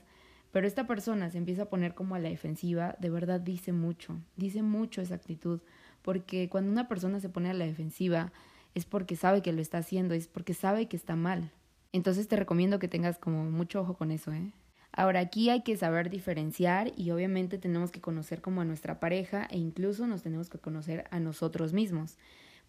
pero 0.55 0.69
esta 0.69 0.87
persona 0.87 1.31
se 1.31 1.39
empieza 1.39 1.63
a 1.63 1.69
poner 1.69 1.95
como 1.95 2.15
a 2.15 2.21
la 2.21 2.29
defensiva, 2.29 2.95
de 3.01 3.11
verdad 3.11 3.41
dice 3.41 3.73
mucho, 3.73 4.21
dice 4.37 4.63
mucho 4.63 5.03
esa 5.03 5.17
actitud, 5.17 5.61
porque 6.01 6.49
cuando 6.49 6.71
una 6.71 6.87
persona 6.87 7.19
se 7.19 7.29
pone 7.29 7.51
a 7.51 7.55
la 7.55 7.67
defensiva 7.67 8.33
es 8.77 8.85
porque 8.85 9.17
sabe 9.17 9.43
que 9.43 9.53
lo 9.53 9.61
está 9.61 9.79
haciendo, 9.79 10.15
es 10.15 10.29
porque 10.29 10.55
sabe 10.55 10.87
que 10.87 10.97
está 10.97 11.17
mal. 11.17 11.51
Entonces 11.91 12.29
te 12.29 12.37
recomiendo 12.37 12.79
que 12.79 12.87
tengas 12.87 13.19
como 13.19 13.51
mucho 13.51 13.81
ojo 13.81 13.97
con 13.97 14.13
eso, 14.13 14.33
¿eh? 14.33 14.53
Ahora 14.93 15.19
aquí 15.19 15.51
hay 15.51 15.63
que 15.63 15.77
saber 15.77 16.09
diferenciar 16.09 16.93
y 16.97 17.11
obviamente 17.11 17.59
tenemos 17.59 17.91
que 17.91 18.01
conocer 18.01 18.41
como 18.41 18.61
a 18.61 18.65
nuestra 18.65 19.01
pareja 19.01 19.49
e 19.51 19.59
incluso 19.59 20.07
nos 20.07 20.23
tenemos 20.23 20.51
que 20.51 20.59
conocer 20.59 21.09
a 21.11 21.19
nosotros 21.19 21.73
mismos. 21.73 22.17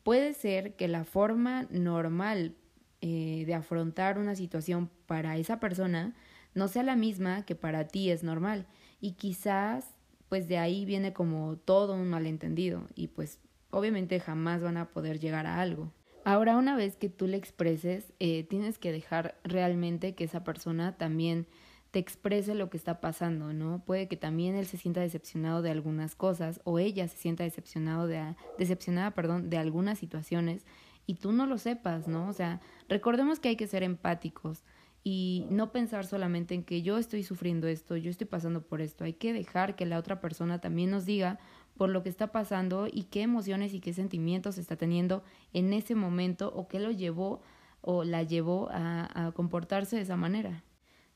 Puede 0.02 0.34
ser 0.34 0.74
que 0.74 0.88
la 0.88 1.04
forma 1.04 1.68
normal 1.70 2.56
eh, 3.02 3.44
de 3.46 3.54
afrontar 3.54 4.18
una 4.18 4.34
situación 4.34 4.90
para 5.06 5.38
esa 5.38 5.60
persona 5.60 6.16
no 6.56 6.68
sea 6.68 6.82
la 6.82 6.96
misma 6.96 7.46
que 7.46 7.54
para 7.54 7.88
ti 7.88 8.10
es 8.10 8.24
normal 8.24 8.66
y 9.00 9.12
quizás 9.12 9.94
pues 10.30 10.48
de 10.48 10.58
ahí 10.58 10.86
viene 10.86 11.14
como 11.14 11.58
todo 11.58 11.94
un 11.94 12.10
malentendido 12.10 12.88
y 12.96 13.08
pues 13.08 13.40
obviamente 13.70 14.20
jamás 14.20 14.64
van 14.64 14.78
a 14.78 14.90
poder 14.90 15.20
llegar 15.20 15.46
a 15.46 15.62
algo. 15.62 15.92
Ahora 16.24 16.58
una 16.58 16.76
vez 16.76 16.96
que 16.96 17.10
tú 17.10 17.28
le 17.28 17.38
expreses, 17.38 18.12
eh, 18.20 18.44
tienes 18.44 18.80
que 18.80 18.92
dejar 18.92 19.38
realmente 19.44 20.16
que 20.16 20.24
esa 20.24 20.44
persona 20.44 20.98
también 20.98 21.46
te 21.92 22.00
exprese 22.00 22.56
lo 22.56 22.70
que 22.70 22.78
está 22.78 23.00
pasando, 23.00 23.54
¿no? 23.54 23.84
Puede 23.86 24.08
que 24.08 24.18
también 24.18 24.56
él 24.56 24.66
se 24.66 24.78
sienta 24.78 25.02
decepcionado 25.02 25.62
de 25.62 25.70
algunas 25.70 26.16
cosas 26.16 26.60
o 26.64 26.80
ella 26.80 27.08
se 27.08 27.18
sienta 27.18 27.44
decepcionado 27.44 28.08
de, 28.08 28.36
decepcionada, 28.58 29.12
perdón, 29.12 29.50
de 29.50 29.58
algunas 29.58 30.00
situaciones 30.00 30.66
y 31.06 31.16
tú 31.16 31.32
no 31.32 31.46
lo 31.46 31.58
sepas, 31.58 32.08
¿no? 32.08 32.28
O 32.28 32.34
sea, 32.34 32.60
recordemos 32.90 33.40
que 33.40 33.50
hay 33.50 33.56
que 33.56 33.68
ser 33.68 33.84
empáticos 33.84 34.64
y 35.08 35.46
no 35.52 35.72
pensar 35.72 36.08
solamente 36.08 36.56
en 36.56 36.64
que 36.64 36.82
yo 36.82 36.98
estoy 36.98 37.22
sufriendo 37.22 37.68
esto, 37.68 37.96
yo 37.96 38.10
estoy 38.10 38.26
pasando 38.26 38.64
por 38.64 38.82
esto, 38.82 39.04
hay 39.04 39.14
que 39.14 39.34
dejar 39.34 39.76
que 39.76 39.86
la 39.86 40.00
otra 40.00 40.20
persona 40.20 40.60
también 40.60 40.90
nos 40.90 41.06
diga 41.06 41.38
por 41.78 41.90
lo 41.90 42.02
que 42.02 42.10
está 42.10 42.32
pasando 42.32 42.88
y 42.92 43.04
qué 43.04 43.22
emociones 43.22 43.76
y 43.76 43.82
qué 43.82 43.94
sentimientos 43.94 44.58
está 44.58 44.78
teniendo 44.78 45.24
en 45.54 45.74
ese 45.74 45.94
momento 45.94 46.52
o 46.56 46.68
qué 46.68 46.80
lo 46.80 46.90
llevó 46.90 47.44
o 47.82 48.04
la 48.04 48.24
llevó 48.24 48.68
a, 48.72 49.32
comportarse 49.36 49.96
de 49.96 50.02
esa 50.02 50.18
manera. 50.18 50.64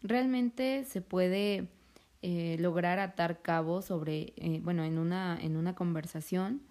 Realmente 0.04 0.84
se 0.84 1.02
puede 1.02 1.68
eh, 2.22 2.58
lograr 2.60 3.00
atar 3.00 3.42
cabos 3.42 3.86
sobre, 3.86 4.34
eh, 4.36 4.60
bueno, 4.62 4.84
en 4.84 5.00
una, 5.00 5.36
en 5.42 5.58
una 5.58 5.74
conversación 5.74 6.62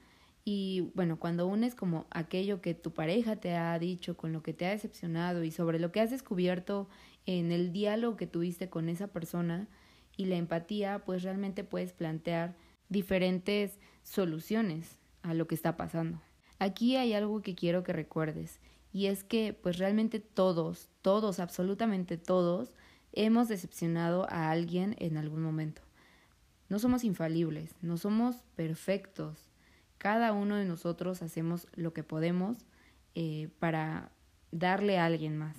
y 0.51 0.91
bueno, 0.95 1.19
cuando 1.19 1.47
unes 1.47 1.75
como 1.75 2.07
aquello 2.09 2.63
que 2.63 2.73
tu 2.73 2.95
pareja 2.95 3.37
te 3.37 3.55
ha 3.55 3.79
dicho, 3.79 4.17
con 4.17 4.33
lo 4.33 4.43
que 4.43 4.55
te 4.55 4.65
ha 4.65 4.71
decepcionado 4.71 5.45
y 5.45 5.51
sobre 5.51 5.79
lo 5.79 5.93
que 5.93 6.01
has 6.01 6.11
descubierto 6.11 6.89
en 7.27 7.53
el 7.53 7.71
diálogo 7.71 8.17
que 8.17 8.27
tuviste 8.27 8.71
con 8.71 8.89
esa 8.89 9.09
persona 9.09 9.69
y 10.17 10.25
la 10.25 10.37
empatía, 10.37 11.05
pues 11.05 11.23
realmente 11.23 11.65
puedes 11.65 11.93
plantear 11.93 12.57
diferentes 12.89 13.79
soluciones 14.05 14.97
a 15.21 15.35
lo 15.35 15.47
que 15.47 15.55
está 15.55 15.77
pasando. 15.77 16.19
Aquí 16.59 16.97
hay 16.97 17.13
algo 17.13 17.43
que 17.43 17.55
quiero 17.55 17.85
que 17.85 17.93
recuerdes 17.93 18.59
y 18.91 19.05
es 19.09 19.25
que 19.25 19.53
pues 19.53 19.77
realmente 19.77 20.19
todos, 20.19 20.89
todos, 21.03 21.41
absolutamente 21.41 22.17
todos, 22.17 22.75
hemos 23.13 23.49
decepcionado 23.49 24.27
a 24.31 24.51
alguien 24.51 24.97
en 24.99 25.19
algún 25.19 25.43
momento. 25.43 25.83
No 26.71 26.79
somos 26.79 27.05
infalibles, 27.05 27.75
no 27.83 27.99
somos 27.99 28.37
perfectos. 28.57 29.48
Cada 29.99 30.33
uno 30.33 30.57
de 30.57 30.65
nosotros 30.65 31.23
hacemos 31.23 31.67
lo 31.75 31.93
que 31.93 32.05
podemos 32.05 32.59
eh, 33.15 33.49
para 33.59 34.13
darle 34.53 34.99
a 34.99 35.05
alguien 35.07 35.37
más. 35.37 35.57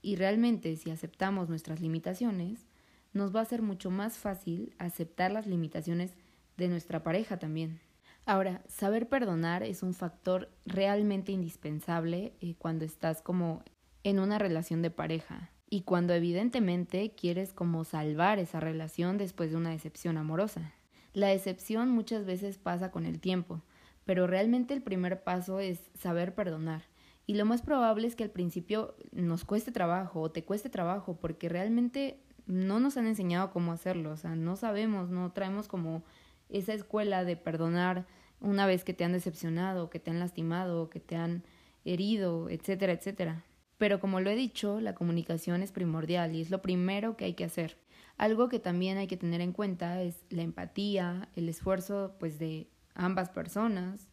Y 0.00 0.16
realmente 0.16 0.74
si 0.76 0.90
aceptamos 0.90 1.48
nuestras 1.48 1.80
limitaciones, 1.80 2.66
nos 3.12 3.34
va 3.34 3.40
a 3.40 3.46
ser 3.46 3.62
mucho 3.62 3.90
más 3.90 4.18
fácil 4.18 4.74
aceptar 4.78 5.30
las 5.30 5.46
limitaciones 5.46 6.14
de 6.56 6.68
nuestra 6.68 7.02
pareja 7.02 7.38
también. 7.38 7.80
Ahora, 8.24 8.62
saber 8.68 9.08
perdonar 9.08 9.62
es 9.62 9.82
un 9.82 9.94
factor 9.94 10.48
realmente 10.64 11.32
indispensable 11.32 12.34
eh, 12.40 12.54
cuando 12.56 12.84
estás 12.84 13.20
como 13.20 13.62
en 14.04 14.18
una 14.18 14.38
relación 14.38 14.80
de 14.80 14.90
pareja 14.90 15.50
y 15.68 15.82
cuando 15.82 16.14
evidentemente 16.14 17.12
quieres 17.16 17.52
como 17.52 17.84
salvar 17.84 18.38
esa 18.38 18.60
relación 18.60 19.18
después 19.18 19.50
de 19.50 19.56
una 19.56 19.70
decepción 19.70 20.16
amorosa. 20.18 20.72
La 21.14 21.28
decepción 21.28 21.90
muchas 21.90 22.24
veces 22.24 22.58
pasa 22.58 22.90
con 22.90 23.06
el 23.06 23.20
tiempo, 23.20 23.62
pero 24.04 24.26
realmente 24.26 24.74
el 24.74 24.82
primer 24.82 25.22
paso 25.22 25.60
es 25.60 25.80
saber 25.98 26.34
perdonar. 26.34 26.82
Y 27.26 27.34
lo 27.34 27.44
más 27.44 27.62
probable 27.62 28.06
es 28.06 28.16
que 28.16 28.24
al 28.24 28.30
principio 28.30 28.96
nos 29.12 29.44
cueste 29.44 29.70
trabajo 29.70 30.20
o 30.20 30.30
te 30.30 30.44
cueste 30.44 30.68
trabajo 30.68 31.18
porque 31.20 31.48
realmente 31.48 32.20
no 32.46 32.80
nos 32.80 32.96
han 32.96 33.06
enseñado 33.06 33.52
cómo 33.52 33.72
hacerlo, 33.72 34.10
o 34.10 34.16
sea, 34.16 34.34
no 34.34 34.56
sabemos, 34.56 35.10
no 35.10 35.32
traemos 35.32 35.68
como 35.68 36.02
esa 36.48 36.74
escuela 36.74 37.24
de 37.24 37.36
perdonar 37.36 38.06
una 38.40 38.66
vez 38.66 38.82
que 38.84 38.92
te 38.92 39.04
han 39.04 39.12
decepcionado, 39.12 39.88
que 39.88 40.00
te 40.00 40.10
han 40.10 40.18
lastimado, 40.18 40.90
que 40.90 41.00
te 41.00 41.16
han 41.16 41.44
herido, 41.84 42.50
etcétera, 42.50 42.92
etcétera. 42.92 43.44
Pero 43.78 44.00
como 44.00 44.20
lo 44.20 44.30
he 44.30 44.36
dicho, 44.36 44.80
la 44.80 44.94
comunicación 44.94 45.62
es 45.62 45.72
primordial 45.72 46.34
y 46.34 46.40
es 46.40 46.50
lo 46.50 46.62
primero 46.62 47.16
que 47.16 47.24
hay 47.24 47.34
que 47.34 47.44
hacer. 47.44 47.78
Algo 48.16 48.48
que 48.48 48.58
también 48.58 48.98
hay 48.98 49.06
que 49.06 49.16
tener 49.16 49.40
en 49.40 49.52
cuenta 49.52 50.02
es 50.02 50.24
la 50.28 50.42
empatía, 50.42 51.28
el 51.34 51.48
esfuerzo 51.48 52.14
pues 52.18 52.38
de 52.38 52.68
ambas 52.94 53.30
personas, 53.30 54.08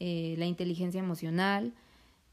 eh, 0.00 0.34
la 0.38 0.46
inteligencia 0.46 1.00
emocional, 1.00 1.74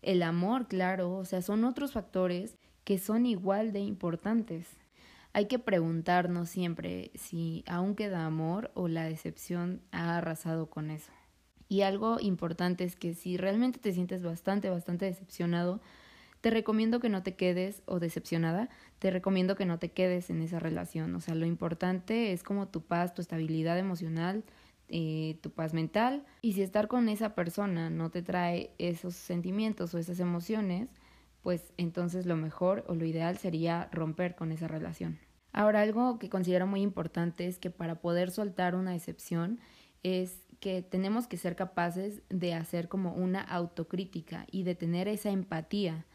el 0.02 0.22
amor, 0.22 0.68
claro, 0.68 1.14
o 1.14 1.26
sea, 1.26 1.42
son 1.42 1.64
otros 1.64 1.94
factores 1.94 2.58
que 2.84 3.00
son 3.00 3.26
igual 3.26 3.74
de 3.74 3.80
importantes. 3.80 4.68
Hay 5.34 5.48
que 5.48 5.60
preguntarnos 5.60 6.50
siempre 6.50 7.12
si 7.16 7.64
aún 7.68 7.96
queda 7.96 8.26
amor 8.26 8.72
o 8.76 8.88
la 8.88 9.04
decepción 9.04 9.82
ha 9.92 10.18
arrasado 10.18 10.70
con 10.70 10.92
eso. 10.92 11.12
Y 11.68 11.82
algo 11.82 12.20
importante 12.22 12.84
es 12.84 12.96
que 12.96 13.16
si 13.16 13.38
realmente 13.38 13.80
te 13.80 13.92
sientes 13.92 14.24
bastante, 14.24 14.70
bastante 14.70 15.06
decepcionado, 15.06 15.82
te 16.42 16.52
recomiendo 16.52 17.00
que 17.00 17.10
no 17.10 17.24
te 17.24 17.36
quedes 17.36 17.82
o 17.86 18.00
decepcionada, 18.00 18.70
te 19.00 19.10
recomiendo 19.10 19.56
que 19.56 19.66
no 19.66 19.80
te 19.80 19.90
quedes 19.90 20.30
en 20.30 20.44
esa 20.44 20.60
relación. 20.60 21.16
O 21.16 21.20
sea, 21.20 21.34
lo 21.34 21.48
importante 21.48 22.32
es 22.32 22.44
como 22.44 22.68
tu 22.68 22.82
paz, 22.82 23.16
tu 23.16 23.22
estabilidad 23.24 23.80
emocional, 23.80 24.44
eh, 24.90 25.38
tu 25.42 25.52
paz 25.52 25.74
mental. 25.74 26.26
Y 26.42 26.54
si 26.54 26.62
estar 26.62 26.88
con 26.88 27.10
esa 27.10 27.36
persona 27.36 27.90
no 27.90 28.10
te 28.12 28.22
trae 28.22 28.72
esos 28.78 29.16
sentimientos 29.16 29.94
o 29.94 29.98
esas 29.98 30.20
emociones, 30.20 30.90
pues 31.42 31.74
entonces 31.78 32.26
lo 32.26 32.36
mejor 32.36 32.84
o 32.88 32.96
lo 32.96 33.06
ideal 33.06 33.38
sería 33.38 33.90
romper 33.92 34.36
con 34.36 34.52
esa 34.52 34.68
relación. 34.68 35.20
Ahora, 35.54 35.82
algo 35.82 36.20
que 36.20 36.30
considero 36.30 36.68
muy 36.68 36.82
importante 36.82 37.48
es 37.48 37.60
que 37.60 37.70
para 37.70 37.96
poder 37.96 38.32
soltar 38.32 38.76
una 38.76 38.92
decepción 38.92 39.60
es 40.04 40.42
que 40.60 40.82
tenemos 40.82 41.28
que 41.28 41.38
ser 41.38 41.56
capaces 41.56 42.22
de 42.30 42.54
hacer 42.54 42.88
como 42.88 43.14
una 43.14 43.42
autocrítica 43.42 44.46
y 44.52 44.64
de 44.64 44.76
tener 44.76 45.08
esa 45.08 45.30
empatía 45.30 46.06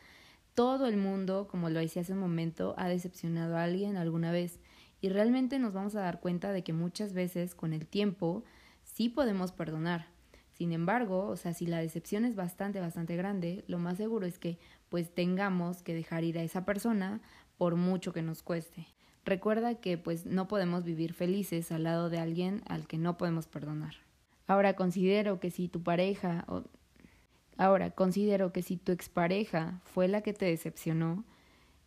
todo 0.54 0.86
el 0.86 0.96
mundo, 0.96 1.48
como 1.48 1.70
lo 1.70 1.80
decía 1.80 2.02
hace 2.02 2.12
un 2.12 2.18
momento, 2.18 2.74
ha 2.76 2.88
decepcionado 2.88 3.56
a 3.56 3.62
alguien 3.62 3.96
alguna 3.96 4.30
vez 4.32 4.58
y 5.00 5.08
realmente 5.08 5.58
nos 5.58 5.72
vamos 5.72 5.94
a 5.94 6.00
dar 6.00 6.20
cuenta 6.20 6.52
de 6.52 6.62
que 6.62 6.72
muchas 6.72 7.14
veces 7.14 7.54
con 7.54 7.72
el 7.72 7.86
tiempo 7.86 8.44
sí 9.00 9.08
podemos 9.08 9.50
perdonar. 9.50 10.08
Sin 10.52 10.74
embargo, 10.74 11.28
o 11.28 11.36
sea, 11.38 11.54
si 11.54 11.64
la 11.64 11.78
decepción 11.78 12.26
es 12.26 12.36
bastante, 12.36 12.80
bastante 12.80 13.16
grande, 13.16 13.64
lo 13.66 13.78
más 13.78 13.96
seguro 13.96 14.26
es 14.26 14.38
que 14.38 14.58
pues 14.90 15.14
tengamos 15.14 15.82
que 15.82 15.94
dejar 15.94 16.22
ir 16.22 16.38
a 16.38 16.42
esa 16.42 16.66
persona 16.66 17.22
por 17.56 17.76
mucho 17.76 18.12
que 18.12 18.20
nos 18.20 18.42
cueste. 18.42 18.88
Recuerda 19.24 19.76
que 19.76 19.96
pues 19.96 20.26
no 20.26 20.48
podemos 20.48 20.84
vivir 20.84 21.14
felices 21.14 21.72
al 21.72 21.84
lado 21.84 22.10
de 22.10 22.18
alguien 22.18 22.60
al 22.66 22.86
que 22.86 22.98
no 22.98 23.16
podemos 23.16 23.46
perdonar. 23.46 23.94
Ahora 24.46 24.76
considero 24.76 25.40
que 25.40 25.50
si 25.50 25.68
tu 25.68 25.82
pareja 25.82 26.44
o 26.46 26.64
ahora 27.56 27.92
considero 27.92 28.52
que 28.52 28.60
si 28.60 28.76
tu 28.76 28.92
expareja 28.92 29.80
fue 29.86 30.08
la 30.08 30.20
que 30.20 30.34
te 30.34 30.44
decepcionó, 30.44 31.24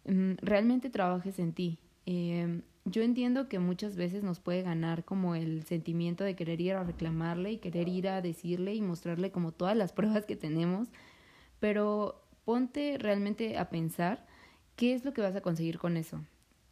mm, 0.05 0.37
realmente 0.41 0.89
trabajes 0.89 1.37
en 1.37 1.53
ti. 1.53 1.77
Eh, 2.07 2.63
yo 2.85 3.01
entiendo 3.01 3.47
que 3.47 3.59
muchas 3.59 3.95
veces 3.95 4.23
nos 4.23 4.39
puede 4.39 4.61
ganar 4.61 5.05
como 5.05 5.35
el 5.35 5.63
sentimiento 5.63 6.23
de 6.23 6.35
querer 6.35 6.59
ir 6.59 6.73
a 6.73 6.83
reclamarle 6.83 7.53
y 7.53 7.57
querer 7.57 7.87
ir 7.87 8.09
a 8.09 8.21
decirle 8.21 8.75
y 8.75 8.81
mostrarle 8.81 9.31
como 9.31 9.51
todas 9.51 9.77
las 9.77 9.93
pruebas 9.93 10.25
que 10.25 10.35
tenemos, 10.35 10.89
pero 11.59 12.21
ponte 12.45 12.97
realmente 12.99 13.57
a 13.57 13.69
pensar 13.69 14.25
qué 14.75 14.93
es 14.93 15.05
lo 15.05 15.13
que 15.13 15.21
vas 15.21 15.35
a 15.35 15.41
conseguir 15.41 15.77
con 15.77 15.95
eso. 15.97 16.21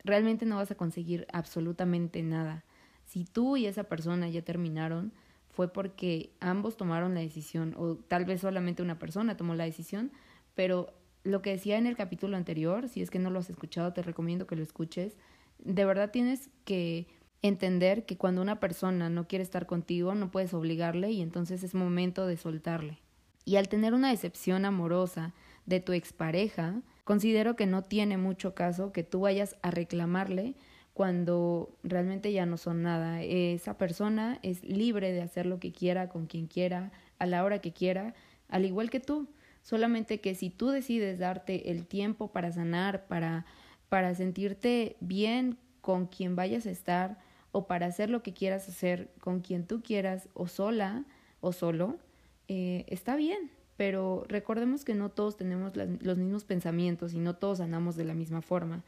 Realmente 0.04 0.45
no 0.45 0.58
vas 0.58 0.71
a 0.71 0.76
conseguir 0.76 1.28
absolutamente 1.32 2.24
nada. 2.24 2.65
Si 3.06 3.24
tú 3.24 3.56
y 3.56 3.67
esa 3.67 3.84
persona 3.84 4.28
ya 4.30 4.41
terminaron, 4.41 5.13
fue 5.50 5.71
porque 5.71 6.34
ambos 6.39 6.76
tomaron 6.76 7.13
la 7.13 7.21
decisión, 7.21 7.76
o 7.78 7.95
tal 7.95 8.26
vez 8.26 8.41
solamente 8.41 8.82
una 8.82 9.00
persona 9.00 9.38
tomó 9.38 9.54
la 9.54 9.65
decisión, 9.65 10.12
pero 10.56 10.93
lo 11.24 11.41
que 11.41 11.52
decía 11.52 11.78
en 11.78 11.86
el 11.86 11.95
capítulo 11.95 12.36
anterior, 12.36 12.89
si 12.89 13.02
es 13.02 13.12
que 13.12 13.19
no 13.19 13.30
lo 13.30 13.39
has 13.39 13.50
escuchado, 13.50 13.93
te 13.93 14.02
recomiendo 14.02 14.47
que 14.47 14.56
lo 14.56 14.63
escuches, 14.63 15.17
de 15.63 15.86
verdad 15.86 16.12
tienes 16.12 16.50
que 16.65 17.08
entender 17.41 18.06
que 18.06 18.17
cuando 18.17 18.41
una 18.41 18.60
persona 18.60 19.10
no 19.10 19.28
quiere 19.28 19.43
estar 19.43 19.65
contigo, 19.65 20.13
no 20.15 20.32
puedes 20.32 20.54
obligarle 20.54 21.12
y 21.12 21.21
entonces 21.21 21.63
es 21.63 21.74
momento 21.74 22.28
de 22.28 22.38
soltarle. 22.38 23.00
Y 23.45 23.56
al 23.56 23.69
tener 23.69 23.93
una 23.93 24.12
decepción 24.12 24.65
amorosa 24.65 25.34
de 25.65 25.80
tu 25.80 25.93
expareja, 25.93 26.82
considero 27.04 27.56
que 27.56 27.65
no 27.65 27.84
tiene 27.84 28.17
mucho 28.17 28.54
caso 28.54 28.91
que 28.91 29.04
tú 29.04 29.21
vayas 29.21 29.56
a 29.62 29.71
reclamarle 29.71 30.56
cuando 30.93 31.76
realmente 31.84 32.32
ya 32.32 32.45
no 32.45 32.58
son 32.58 32.84
nada. 32.84 33.24
Esa 33.24 33.78
persona 33.78 34.39
es 34.43 34.63
libre 34.63 35.12
de 35.12 35.21
hacer 35.21 35.45
lo 35.45 35.60
que 35.60 35.71
quiera, 35.71 36.10
con 36.10 36.28
quien 36.28 36.47
quiera, 36.47 36.91
a 37.17 37.26
la 37.26 37.43
hora 37.43 37.60
que 37.60 37.74
quiera, 37.74 38.13
al 38.50 38.65
igual 38.65 38.89
que 38.89 39.00
tú. 39.00 39.28
Solamente 39.63 40.19
que 40.19 40.36
si 40.36 40.50
tú 40.50 40.69
decides 40.69 41.19
darte 41.19 41.71
el 41.71 41.86
tiempo 41.86 42.32
para 42.32 42.52
sanar, 42.52 43.08
para, 43.08 43.45
para 43.92 44.16
sentirte 44.16 44.96
bien 45.02 45.58
con 45.82 46.08
quien 46.08 46.38
vayas 46.38 46.66
a 46.66 46.72
estar, 46.72 47.20
o 47.52 47.68
para 47.68 47.88
hacer 47.88 48.10
lo 48.10 48.24
que 48.24 48.32
quieras 48.32 48.70
hacer 48.70 49.12
con 49.20 49.42
quien 49.42 49.68
tú 49.68 49.84
quieras, 49.84 50.30
o 50.34 50.48
sola 50.48 51.04
o 51.42 51.52
solo, 51.52 52.00
eh, 52.48 52.86
está 52.88 53.18
bien. 53.18 53.52
Pero 53.76 54.24
recordemos 54.30 54.86
que 54.86 54.96
no 54.96 55.10
todos 55.10 55.36
tenemos 55.36 55.74
los 55.76 56.18
mismos 56.18 56.46
pensamientos 56.46 57.14
y 57.14 57.20
no 57.20 57.36
todos 57.36 57.60
andamos 57.60 57.98
de 57.98 58.06
la 58.06 58.14
misma 58.14 58.42
forma. 58.42 58.86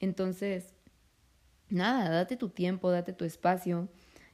Entonces, 0.00 0.74
nada, 1.70 2.10
date 2.10 2.36
tu 2.36 2.50
tiempo, 2.50 2.90
date 2.90 3.14
tu 3.14 3.24
espacio 3.24 3.88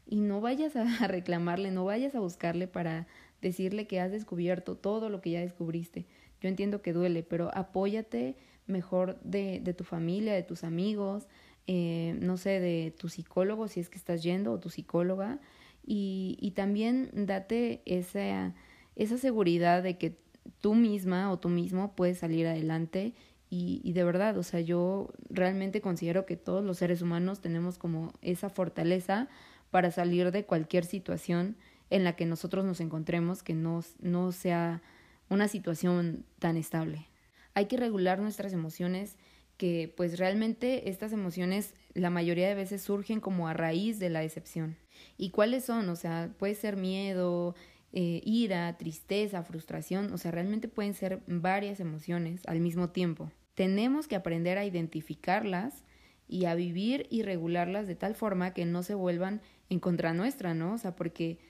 y 0.05 0.17
no 0.17 0.41
vayas 0.41 0.75
a 0.75 0.85
reclamarle, 1.07 1.71
no 1.71 1.85
vayas 1.85 2.17
a 2.17 2.21
buscarle 2.21 2.67
para 2.67 3.07
decirle 3.41 3.87
que 3.87 4.01
has 4.01 4.11
descubierto 4.11 4.75
todo 4.75 5.11
lo 5.11 5.21
que 5.21 5.31
ya 5.31 5.41
descubriste. 5.43 6.07
Yo 6.41 6.49
entiendo 6.49 6.83
que 6.83 6.93
duele, 6.93 7.23
pero 7.23 7.57
apóyate 7.57 8.35
mejor 8.69 9.19
de, 9.23 9.61
de 9.61 9.75
tu 9.75 9.85
familia, 9.85 10.35
de 10.35 10.43
tus 10.43 10.65
amigos, 10.65 11.27
eh, 11.67 12.17
no 12.21 12.37
sé, 12.37 12.61
de 12.61 12.95
tu 12.97 13.09
psicólogo 13.09 13.69
si 13.69 13.81
es 13.81 13.91
que 13.91 13.99
estás 13.99 14.23
yendo 14.23 14.53
o 14.53 14.61
tu 14.61 14.71
psicóloga 14.71 15.39
y, 15.85 16.37
y 16.41 16.53
también 16.53 17.11
date 17.13 17.83
esa, 17.85 18.55
esa 18.97 19.19
seguridad 19.19 19.83
de 19.83 19.99
que 19.99 20.19
tú 20.61 20.75
misma 20.75 21.31
o 21.31 21.39
tú 21.39 21.49
mismo 21.49 21.95
puedes 21.95 22.19
salir 22.19 22.47
adelante 22.47 23.15
y, 23.51 23.81
y, 23.83 23.95
de 23.95 24.05
verdad, 24.05 24.37
o 24.37 24.43
sea, 24.43 24.61
yo 24.61 25.09
realmente 25.31 25.81
considero 25.81 26.27
que 26.27 26.37
todos 26.37 26.63
los 26.63 26.77
seres 26.77 27.01
humanos 27.01 27.41
tenemos 27.41 27.79
como 27.79 28.13
esa 28.21 28.51
fortaleza 28.51 29.29
para 29.71 29.91
salir 29.91 30.33
de 30.33 30.45
cualquier 30.45 30.85
situación 30.85 31.57
en 31.91 32.05
la 32.05 32.15
que 32.15 32.27
nosotros 32.27 32.65
nos 32.65 32.81
encontremos 32.81 33.43
que 33.43 33.55
no, 33.55 33.83
no 34.01 34.33
sea 34.33 34.83
una 35.29 35.49
situación 35.49 36.25
tan 36.39 36.57
estable. 36.57 37.09
Hay 37.59 37.66
que 37.66 37.77
regular 37.77 38.21
nuestras 38.21 38.53
emociones 38.53 39.16
que 39.57 39.92
pues 39.97 40.16
realmente 40.16 40.90
estas 40.90 41.12
emociones 41.12 41.75
la 41.92 42.09
mayoría 42.09 42.47
de 42.47 42.55
veces 42.55 42.83
surgen 42.83 43.18
como 43.18 43.49
a 43.49 43.53
raíz 43.53 43.99
de 43.99 44.11
la 44.11 44.21
decepción. 44.21 44.77
¿Y 45.16 45.31
cuáles 45.31 45.64
son? 45.64 45.88
O 45.88 45.97
sea, 45.97 46.33
puede 46.38 46.55
ser 46.55 46.77
miedo, 46.77 47.57
eh, 47.92 48.21
ira, 48.25 48.77
tristeza, 48.77 49.42
frustración, 49.42 50.12
o 50.12 50.18
sea, 50.18 50.31
realmente 50.31 50.68
pueden 50.68 50.94
ser 50.94 51.21
varias 51.27 51.81
emociones 51.81 52.42
al 52.47 52.61
mismo 52.61 52.90
tiempo. 52.90 53.33
Tenemos 53.55 54.07
que 54.07 54.14
aprender 54.14 54.57
a 54.57 54.64
identificarlas 54.64 55.83
y 56.29 56.44
a 56.44 56.55
vivir 56.55 57.09
y 57.11 57.23
regularlas 57.23 57.88
de 57.88 57.97
tal 57.97 58.14
forma 58.14 58.55
que 58.55 58.66
no 58.66 58.85
se 58.85 58.94
vuelvan 58.94 59.42
en 59.68 59.81
contra 59.81 60.14
nuestra, 60.14 60.55
¿no? 60.55 60.75
O 60.75 60.79
sea, 60.79 60.94
porque 60.94 61.40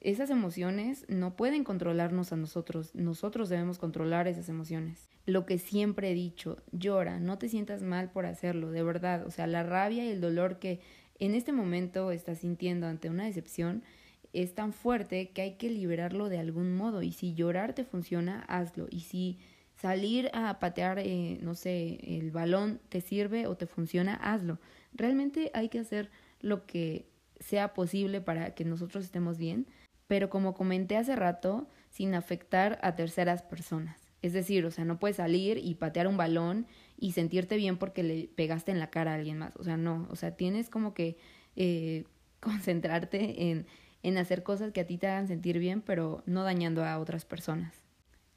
esas 0.00 0.30
emociones 0.30 1.04
no 1.10 1.36
pueden 1.36 1.64
controlarnos 1.64 2.32
a 2.32 2.36
nosotros, 2.36 2.94
nosotros 2.94 3.50
debemos 3.50 3.76
controlar 3.76 4.26
esas 4.26 4.48
emociones. 4.48 5.09
Lo 5.30 5.46
que 5.46 5.58
siempre 5.58 6.10
he 6.10 6.14
dicho, 6.14 6.58
llora, 6.72 7.20
no 7.20 7.38
te 7.38 7.48
sientas 7.48 7.82
mal 7.82 8.10
por 8.10 8.26
hacerlo, 8.26 8.70
de 8.70 8.82
verdad, 8.82 9.26
o 9.26 9.30
sea, 9.30 9.46
la 9.46 9.62
rabia 9.62 10.04
y 10.04 10.08
el 10.08 10.20
dolor 10.20 10.58
que 10.58 10.80
en 11.20 11.34
este 11.34 11.52
momento 11.52 12.10
estás 12.10 12.38
sintiendo 12.38 12.86
ante 12.86 13.10
una 13.10 13.26
decepción 13.26 13.84
es 14.32 14.54
tan 14.54 14.72
fuerte 14.72 15.30
que 15.30 15.42
hay 15.42 15.54
que 15.54 15.70
liberarlo 15.70 16.28
de 16.28 16.38
algún 16.38 16.74
modo. 16.74 17.02
Y 17.02 17.12
si 17.12 17.34
llorar 17.34 17.74
te 17.74 17.84
funciona, 17.84 18.44
hazlo. 18.48 18.86
Y 18.90 19.00
si 19.00 19.38
salir 19.76 20.30
a 20.32 20.58
patear, 20.58 20.98
eh, 20.98 21.38
no 21.42 21.54
sé, 21.54 21.98
el 22.18 22.30
balón 22.30 22.80
te 22.88 23.00
sirve 23.00 23.46
o 23.46 23.56
te 23.56 23.66
funciona, 23.66 24.14
hazlo. 24.14 24.58
Realmente 24.92 25.50
hay 25.54 25.68
que 25.68 25.80
hacer 25.80 26.10
lo 26.40 26.66
que 26.66 27.06
sea 27.38 27.74
posible 27.74 28.20
para 28.20 28.54
que 28.54 28.64
nosotros 28.64 29.04
estemos 29.04 29.38
bien, 29.38 29.66
pero 30.06 30.30
como 30.30 30.54
comenté 30.54 30.96
hace 30.96 31.16
rato, 31.16 31.68
sin 31.90 32.14
afectar 32.14 32.78
a 32.82 32.94
terceras 32.94 33.42
personas. 33.42 33.99
Es 34.22 34.32
decir, 34.32 34.66
o 34.66 34.70
sea, 34.70 34.84
no 34.84 34.98
puedes 34.98 35.16
salir 35.16 35.58
y 35.58 35.74
patear 35.74 36.06
un 36.06 36.16
balón 36.16 36.66
y 36.98 37.12
sentirte 37.12 37.56
bien 37.56 37.78
porque 37.78 38.02
le 38.02 38.28
pegaste 38.34 38.70
en 38.70 38.78
la 38.78 38.90
cara 38.90 39.12
a 39.12 39.14
alguien 39.14 39.38
más. 39.38 39.56
O 39.56 39.64
sea, 39.64 39.76
no, 39.76 40.06
o 40.10 40.16
sea, 40.16 40.36
tienes 40.36 40.68
como 40.68 40.94
que 40.94 41.16
eh, 41.56 42.04
concentrarte 42.40 43.50
en 43.50 43.66
en 44.02 44.18
hacer 44.18 44.42
cosas 44.42 44.72
que 44.72 44.80
a 44.80 44.86
ti 44.86 44.98
te 44.98 45.06
hagan 45.06 45.28
sentir 45.28 45.58
bien, 45.58 45.82
pero 45.82 46.22
no 46.26 46.42
dañando 46.42 46.84
a 46.84 46.98
otras 46.98 47.24
personas. 47.24 47.74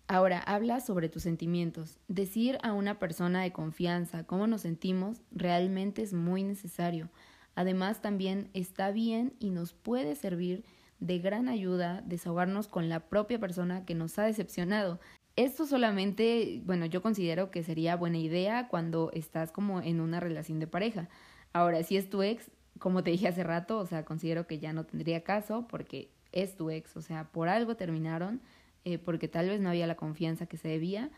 Ahora, 0.07 0.39
habla 0.39 0.81
sobre 0.81 1.09
tus 1.09 1.23
sentimientos. 1.23 1.99
Decir 2.07 2.57
a 2.61 2.73
una 2.73 2.99
persona 2.99 3.41
de 3.41 3.53
confianza 3.53 4.25
cómo 4.25 4.47
nos 4.47 4.61
sentimos 4.61 5.21
realmente 5.31 6.01
es 6.01 6.13
muy 6.13 6.43
necesario. 6.43 7.09
Además, 7.55 8.01
también 8.01 8.49
está 8.53 8.91
bien 8.91 9.33
y 9.39 9.51
nos 9.51 9.73
puede 9.73 10.15
servir 10.15 10.65
de 10.99 11.19
gran 11.19 11.47
ayuda 11.47 12.01
desahogarnos 12.05 12.67
con 12.67 12.89
la 12.89 13.07
propia 13.07 13.39
persona 13.39 13.85
que 13.85 13.95
nos 13.95 14.19
ha 14.19 14.23
decepcionado. 14.23 14.99
Esto 15.35 15.65
solamente, 15.65 16.61
bueno, 16.65 16.85
yo 16.85 17.01
considero 17.01 17.49
que 17.49 17.63
sería 17.63 17.95
buena 17.95 18.19
idea 18.19 18.67
cuando 18.67 19.09
estás 19.13 19.51
como 19.51 19.81
en 19.81 19.99
una 19.99 20.19
relación 20.19 20.59
de 20.59 20.67
pareja. 20.67 21.09
Ahora, 21.53 21.81
si 21.83 21.97
es 21.97 22.09
tu 22.09 22.21
ex, 22.21 22.51
como 22.77 23.03
te 23.03 23.11
dije 23.11 23.27
hace 23.27 23.43
rato, 23.43 23.79
o 23.79 23.85
sea, 23.85 24.05
considero 24.05 24.45
que 24.45 24.59
ya 24.59 24.73
no 24.73 24.85
tendría 24.85 25.23
caso 25.23 25.65
porque 25.67 26.11
es 26.31 26.55
tu 26.55 26.69
ex, 26.69 26.95
o 26.97 27.01
sea, 27.01 27.31
por 27.31 27.49
algo 27.49 27.75
terminaron, 27.75 28.41
eh, 28.85 28.99
porque 28.99 29.27
tal 29.27 29.49
vez 29.49 29.59
no 29.59 29.69
había 29.69 29.87
la 29.87 29.95
confianza 29.95 30.45
que 30.45 30.57
se 30.57 30.67
debía 30.67 31.09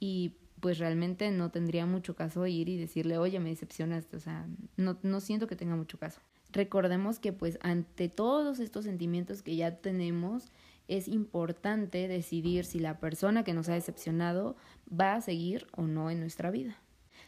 y 0.00 0.34
pues 0.60 0.78
realmente 0.78 1.30
no 1.30 1.50
tendría 1.50 1.86
mucho 1.86 2.14
caso 2.14 2.46
ir 2.46 2.68
y 2.68 2.76
decirle, 2.76 3.18
oye, 3.18 3.40
me 3.40 3.50
decepcionaste, 3.50 4.16
o 4.16 4.20
sea, 4.20 4.46
no, 4.76 4.98
no 5.02 5.20
siento 5.20 5.46
que 5.46 5.56
tenga 5.56 5.76
mucho 5.76 5.98
caso. 5.98 6.20
Recordemos 6.50 7.18
que 7.18 7.32
pues 7.32 7.58
ante 7.62 8.08
todos 8.08 8.60
estos 8.60 8.84
sentimientos 8.84 9.42
que 9.42 9.56
ya 9.56 9.76
tenemos, 9.76 10.52
es 10.88 11.08
importante 11.08 12.08
decidir 12.08 12.64
si 12.64 12.78
la 12.78 12.98
persona 12.98 13.44
que 13.44 13.54
nos 13.54 13.68
ha 13.68 13.74
decepcionado 13.74 14.56
va 14.88 15.14
a 15.14 15.20
seguir 15.20 15.66
o 15.76 15.82
no 15.82 16.10
en 16.10 16.20
nuestra 16.20 16.50
vida. 16.50 16.78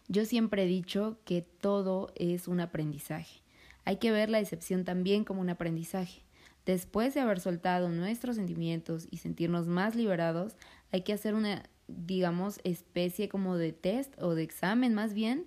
Yo 0.08 0.24
siempre 0.24 0.64
he 0.64 0.66
dicho 0.66 1.18
que 1.24 1.42
todo 1.42 2.12
es 2.16 2.48
un 2.48 2.60
aprendizaje 2.60 3.44
hay 3.84 3.96
que 3.96 4.12
ver 4.12 4.30
la 4.30 4.38
decepción 4.38 4.84
también 4.84 5.24
como 5.24 5.40
un 5.40 5.50
aprendizaje. 5.50 6.22
Después 6.66 7.12
de 7.14 7.20
haber 7.20 7.40
soltado 7.40 7.90
nuestros 7.90 8.36
sentimientos 8.36 9.06
y 9.10 9.18
sentirnos 9.18 9.66
más 9.66 9.94
liberados, 9.94 10.56
hay 10.92 11.02
que 11.02 11.12
hacer 11.12 11.34
una, 11.34 11.64
digamos, 11.88 12.60
especie 12.64 13.28
como 13.28 13.56
de 13.58 13.72
test 13.72 14.14
o 14.20 14.34
de 14.34 14.42
examen 14.42 14.94
más 14.94 15.12
bien 15.12 15.46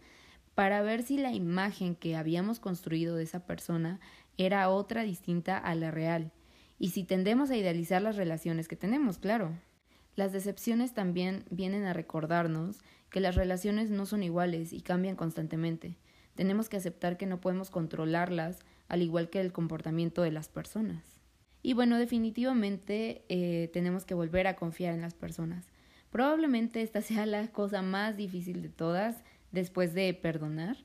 para 0.53 0.81
ver 0.81 1.03
si 1.03 1.17
la 1.17 1.31
imagen 1.31 1.95
que 1.95 2.15
habíamos 2.15 2.59
construido 2.59 3.15
de 3.15 3.23
esa 3.23 3.45
persona 3.45 3.99
era 4.37 4.69
otra 4.69 5.03
distinta 5.03 5.57
a 5.57 5.73
la 5.73 5.89
real 5.89 6.31
y 6.79 6.89
si 6.89 7.03
tendemos 7.03 7.49
a 7.49 7.57
idealizar 7.57 8.01
las 8.01 8.15
relaciones 8.15 8.67
que 8.67 8.75
tenemos, 8.75 9.17
claro. 9.17 9.57
Las 10.15 10.31
decepciones 10.31 10.93
también 10.93 11.45
vienen 11.49 11.85
a 11.85 11.93
recordarnos 11.93 12.77
que 13.09 13.19
las 13.19 13.35
relaciones 13.35 13.89
no 13.89 14.05
son 14.05 14.23
iguales 14.23 14.73
y 14.73 14.81
cambian 14.81 15.15
constantemente. 15.15 15.97
Tenemos 16.35 16.69
que 16.69 16.77
aceptar 16.77 17.17
que 17.17 17.25
no 17.25 17.39
podemos 17.39 17.69
controlarlas, 17.69 18.59
al 18.87 19.01
igual 19.01 19.29
que 19.29 19.41
el 19.41 19.51
comportamiento 19.51 20.21
de 20.21 20.31
las 20.31 20.49
personas. 20.49 21.03
Y 21.63 21.73
bueno, 21.73 21.97
definitivamente 21.97 23.25
eh, 23.29 23.69
tenemos 23.73 24.05
que 24.05 24.13
volver 24.13 24.47
a 24.47 24.55
confiar 24.55 24.93
en 24.93 25.01
las 25.01 25.13
personas. 25.13 25.65
Probablemente 26.11 26.81
esta 26.81 27.01
sea 27.03 27.25
la 27.25 27.47
cosa 27.47 27.81
más 27.81 28.15
difícil 28.15 28.61
de 28.61 28.69
todas 28.69 29.23
después 29.51 29.93
de 29.93 30.13
perdonar, 30.13 30.77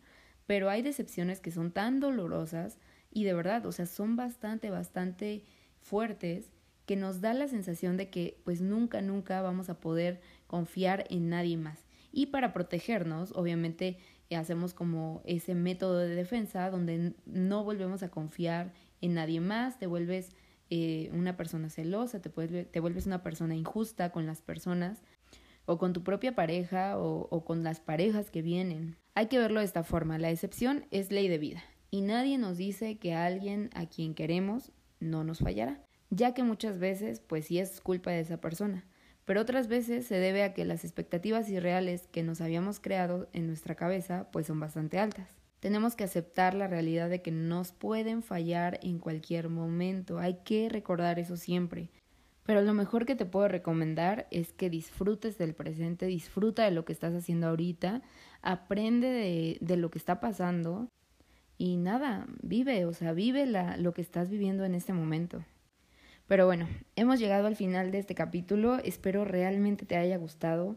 pero 0.46 0.70
hay 0.70 0.82
decepciones 0.82 1.40
que 1.40 1.50
son 1.50 1.70
tan 1.70 2.00
dolorosas 2.00 2.78
y 3.10 3.24
de 3.24 3.34
verdad, 3.34 3.66
o 3.66 3.72
sea, 3.72 3.86
son 3.86 4.16
bastante, 4.16 4.70
bastante 4.70 5.44
fuertes 5.82 6.50
que 6.86 6.96
nos 6.96 7.20
da 7.20 7.34
la 7.34 7.48
sensación 7.48 7.96
de 7.96 8.10
que 8.10 8.40
pues 8.44 8.60
nunca, 8.60 9.02
nunca 9.02 9.42
vamos 9.42 9.68
a 9.68 9.80
poder 9.80 10.20
confiar 10.46 11.04
en 11.10 11.28
nadie 11.28 11.56
más. 11.56 11.84
Y 12.10 12.26
para 12.26 12.52
protegernos, 12.52 13.32
obviamente 13.32 13.98
hacemos 14.36 14.74
como 14.74 15.22
ese 15.24 15.54
método 15.54 15.98
de 15.98 16.14
defensa 16.14 16.70
donde 16.70 17.14
no 17.26 17.64
volvemos 17.64 18.02
a 18.02 18.10
confiar 18.10 18.72
en 19.00 19.14
nadie 19.14 19.40
más, 19.40 19.78
te 19.78 19.86
vuelves 19.86 20.30
eh, 20.70 21.10
una 21.12 21.36
persona 21.36 21.68
celosa, 21.68 22.20
te, 22.20 22.30
te 22.30 22.80
vuelves 22.80 23.06
una 23.06 23.22
persona 23.22 23.54
injusta 23.54 24.10
con 24.10 24.26
las 24.26 24.40
personas 24.40 25.02
o 25.64 25.78
con 25.78 25.92
tu 25.92 26.02
propia 26.02 26.34
pareja 26.34 26.98
o, 26.98 27.28
o 27.30 27.44
con 27.44 27.62
las 27.62 27.80
parejas 27.80 28.30
que 28.30 28.42
vienen. 28.42 28.96
Hay 29.14 29.26
que 29.26 29.38
verlo 29.38 29.60
de 29.60 29.66
esta 29.66 29.84
forma, 29.84 30.18
la 30.18 30.30
excepción 30.30 30.86
es 30.90 31.12
ley 31.12 31.28
de 31.28 31.38
vida 31.38 31.62
y 31.90 32.00
nadie 32.00 32.38
nos 32.38 32.56
dice 32.56 32.98
que 32.98 33.14
alguien 33.14 33.70
a 33.74 33.86
quien 33.86 34.14
queremos 34.14 34.72
no 35.02 35.24
nos 35.24 35.40
fallará, 35.40 35.82
ya 36.10 36.34
que 36.34 36.42
muchas 36.42 36.78
veces 36.78 37.20
pues 37.20 37.46
sí 37.46 37.58
es 37.58 37.80
culpa 37.80 38.10
de 38.10 38.20
esa 38.20 38.40
persona, 38.40 38.86
pero 39.24 39.40
otras 39.40 39.68
veces 39.68 40.06
se 40.06 40.16
debe 40.16 40.42
a 40.42 40.54
que 40.54 40.64
las 40.64 40.84
expectativas 40.84 41.48
irreales 41.48 42.06
que 42.08 42.22
nos 42.22 42.40
habíamos 42.40 42.80
creado 42.80 43.28
en 43.32 43.46
nuestra 43.46 43.74
cabeza 43.74 44.28
pues 44.32 44.46
son 44.46 44.60
bastante 44.60 44.98
altas. 44.98 45.28
Tenemos 45.60 45.94
que 45.94 46.04
aceptar 46.04 46.54
la 46.54 46.66
realidad 46.66 47.08
de 47.08 47.22
que 47.22 47.30
nos 47.30 47.70
pueden 47.70 48.22
fallar 48.22 48.80
en 48.82 48.98
cualquier 48.98 49.48
momento, 49.48 50.18
hay 50.18 50.38
que 50.44 50.68
recordar 50.68 51.18
eso 51.18 51.36
siempre. 51.36 51.90
Pero 52.44 52.62
lo 52.62 52.74
mejor 52.74 53.06
que 53.06 53.14
te 53.14 53.24
puedo 53.24 53.46
recomendar 53.46 54.26
es 54.32 54.52
que 54.52 54.68
disfrutes 54.68 55.38
del 55.38 55.54
presente, 55.54 56.06
disfruta 56.06 56.64
de 56.64 56.72
lo 56.72 56.84
que 56.84 56.92
estás 56.92 57.14
haciendo 57.14 57.46
ahorita, 57.46 58.02
aprende 58.42 59.06
de, 59.06 59.58
de 59.60 59.76
lo 59.76 59.92
que 59.92 59.98
está 59.98 60.18
pasando 60.18 60.88
y 61.62 61.76
nada, 61.76 62.26
vive, 62.42 62.86
o 62.86 62.92
sea, 62.92 63.12
vive 63.12 63.46
la, 63.46 63.76
lo 63.76 63.94
que 63.94 64.02
estás 64.02 64.28
viviendo 64.28 64.64
en 64.64 64.74
este 64.74 64.92
momento. 64.92 65.44
Pero 66.26 66.44
bueno, 66.44 66.66
hemos 66.96 67.20
llegado 67.20 67.46
al 67.46 67.54
final 67.54 67.92
de 67.92 68.00
este 68.00 68.16
capítulo, 68.16 68.78
espero 68.78 69.24
realmente 69.24 69.86
te 69.86 69.94
haya 69.94 70.16
gustado. 70.16 70.74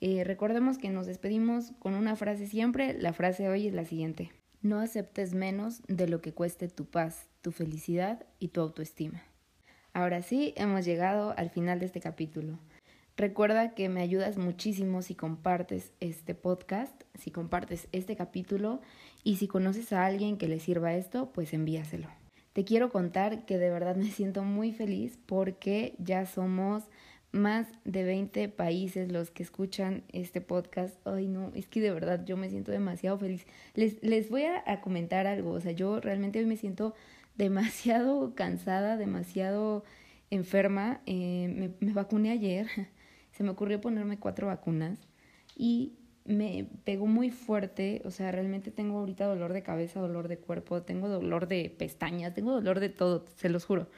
Eh, 0.00 0.22
recordemos 0.22 0.78
que 0.78 0.90
nos 0.90 1.08
despedimos 1.08 1.72
con 1.80 1.94
una 1.94 2.14
frase 2.14 2.46
siempre, 2.46 2.94
la 2.94 3.12
frase 3.12 3.48
hoy 3.48 3.66
es 3.66 3.74
la 3.74 3.84
siguiente. 3.84 4.30
No 4.62 4.78
aceptes 4.78 5.34
menos 5.34 5.82
de 5.88 6.06
lo 6.06 6.20
que 6.20 6.32
cueste 6.32 6.68
tu 6.68 6.84
paz, 6.84 7.26
tu 7.42 7.50
felicidad 7.50 8.24
y 8.38 8.48
tu 8.48 8.60
autoestima. 8.60 9.24
Ahora 9.92 10.22
sí, 10.22 10.54
hemos 10.56 10.84
llegado 10.84 11.34
al 11.36 11.50
final 11.50 11.80
de 11.80 11.86
este 11.86 11.98
capítulo. 11.98 12.60
Recuerda 13.18 13.74
que 13.74 13.88
me 13.88 14.00
ayudas 14.00 14.36
muchísimo 14.36 15.02
si 15.02 15.16
compartes 15.16 15.90
este 15.98 16.36
podcast, 16.36 17.02
si 17.14 17.32
compartes 17.32 17.88
este 17.90 18.14
capítulo 18.14 18.80
y 19.24 19.36
si 19.36 19.48
conoces 19.48 19.92
a 19.92 20.06
alguien 20.06 20.38
que 20.38 20.48
le 20.48 20.60
sirva 20.60 20.94
esto, 20.94 21.30
pues 21.32 21.52
envíaselo. 21.52 22.08
Te 22.52 22.64
quiero 22.64 22.90
contar 22.90 23.44
que 23.44 23.58
de 23.58 23.70
verdad 23.70 23.96
me 23.96 24.10
siento 24.10 24.42
muy 24.42 24.72
feliz 24.72 25.18
porque 25.26 25.94
ya 25.98 26.26
somos 26.26 26.84
más 27.30 27.66
de 27.84 28.04
20 28.04 28.48
países 28.48 29.12
los 29.12 29.30
que 29.30 29.42
escuchan 29.42 30.02
este 30.12 30.40
podcast. 30.40 30.96
Ay, 31.06 31.28
no, 31.28 31.52
es 31.54 31.66
que 31.68 31.80
de 31.80 31.92
verdad 31.92 32.24
yo 32.24 32.36
me 32.36 32.50
siento 32.50 32.72
demasiado 32.72 33.18
feliz. 33.18 33.46
Les, 33.74 34.02
les 34.02 34.30
voy 34.30 34.44
a, 34.44 34.80
comentar 34.80 35.26
algo, 35.26 35.52
o 35.52 35.60
sea, 35.60 35.72
yo 35.72 36.00
realmente 36.00 36.38
hoy 36.38 36.46
me 36.46 36.56
siento 36.56 36.94
demasiado 37.36 38.34
cansada, 38.34 38.96
demasiado 38.96 39.84
enferma. 40.30 41.00
Eh, 41.06 41.52
me, 41.54 41.70
me 41.86 41.92
vacuné 41.92 42.30
ayer 42.30 42.66
se 43.32 43.44
me 43.44 43.50
ocurrió 43.50 43.80
ponerme 43.80 44.18
cuatro 44.18 44.46
vacunas 44.46 44.98
y 45.56 45.92
me 46.28 46.68
pegó 46.84 47.06
muy 47.06 47.30
fuerte, 47.30 48.02
o 48.04 48.10
sea, 48.10 48.30
realmente 48.30 48.70
tengo 48.70 48.98
ahorita 48.98 49.24
dolor 49.24 49.54
de 49.54 49.62
cabeza, 49.62 49.98
dolor 49.98 50.28
de 50.28 50.36
cuerpo, 50.38 50.82
tengo 50.82 51.08
dolor 51.08 51.48
de 51.48 51.70
pestañas, 51.70 52.34
tengo 52.34 52.52
dolor 52.52 52.80
de 52.80 52.90
todo, 52.90 53.24
se 53.36 53.48
los 53.48 53.64
juro. 53.64 53.88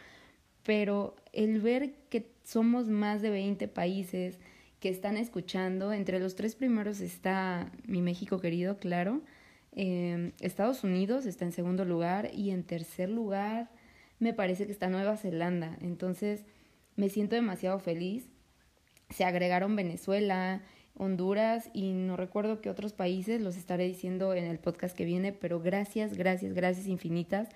Pero 0.63 1.17
el 1.33 1.61
ver 1.61 1.93
que 2.09 2.31
somos 2.45 2.87
más 2.87 3.21
de 3.21 3.31
20 3.31 3.67
países 3.69 4.39
que 4.79 4.91
están 4.91 5.17
escuchando, 5.17 5.93
entre 5.93 6.21
los 6.21 6.37
tres 6.37 6.55
primeros 6.55 7.01
está 7.01 7.73
mi 7.85 8.01
México 8.01 8.41
querido, 8.41 8.79
claro, 8.79 9.23
eh, 9.73 10.33
Estados 10.41 10.85
Unidos 10.85 11.27
está 11.27 11.45
en 11.45 11.53
segundo 11.53 11.85
lugar 11.85 12.31
y 12.33 12.51
en 12.51 12.63
tercer 12.63 13.09
lugar 13.11 13.71
me 14.21 14.35
parece 14.35 14.67
que 14.67 14.73
está 14.73 14.89
Nueva 14.89 15.17
Zelanda. 15.17 15.77
Entonces 15.81 16.45
me 16.95 17.09
siento 17.09 17.35
demasiado 17.35 17.81
feliz 17.81 18.29
se 19.11 19.25
agregaron 19.25 19.77
Venezuela, 19.77 20.63
Honduras 20.97 21.71
y 21.73 21.93
no 21.93 22.17
recuerdo 22.17 22.61
qué 22.61 22.71
otros 22.71 22.93
países, 22.93 23.41
los 23.41 23.57
estaré 23.57 23.87
diciendo 23.87 24.35
en 24.35 24.45
el 24.45 24.59
podcast 24.59 24.97
que 24.97 25.05
viene, 25.05 25.33
pero 25.33 25.61
gracias, 25.61 26.17
gracias, 26.17 26.53
gracias 26.53 26.87
infinitas, 26.87 27.49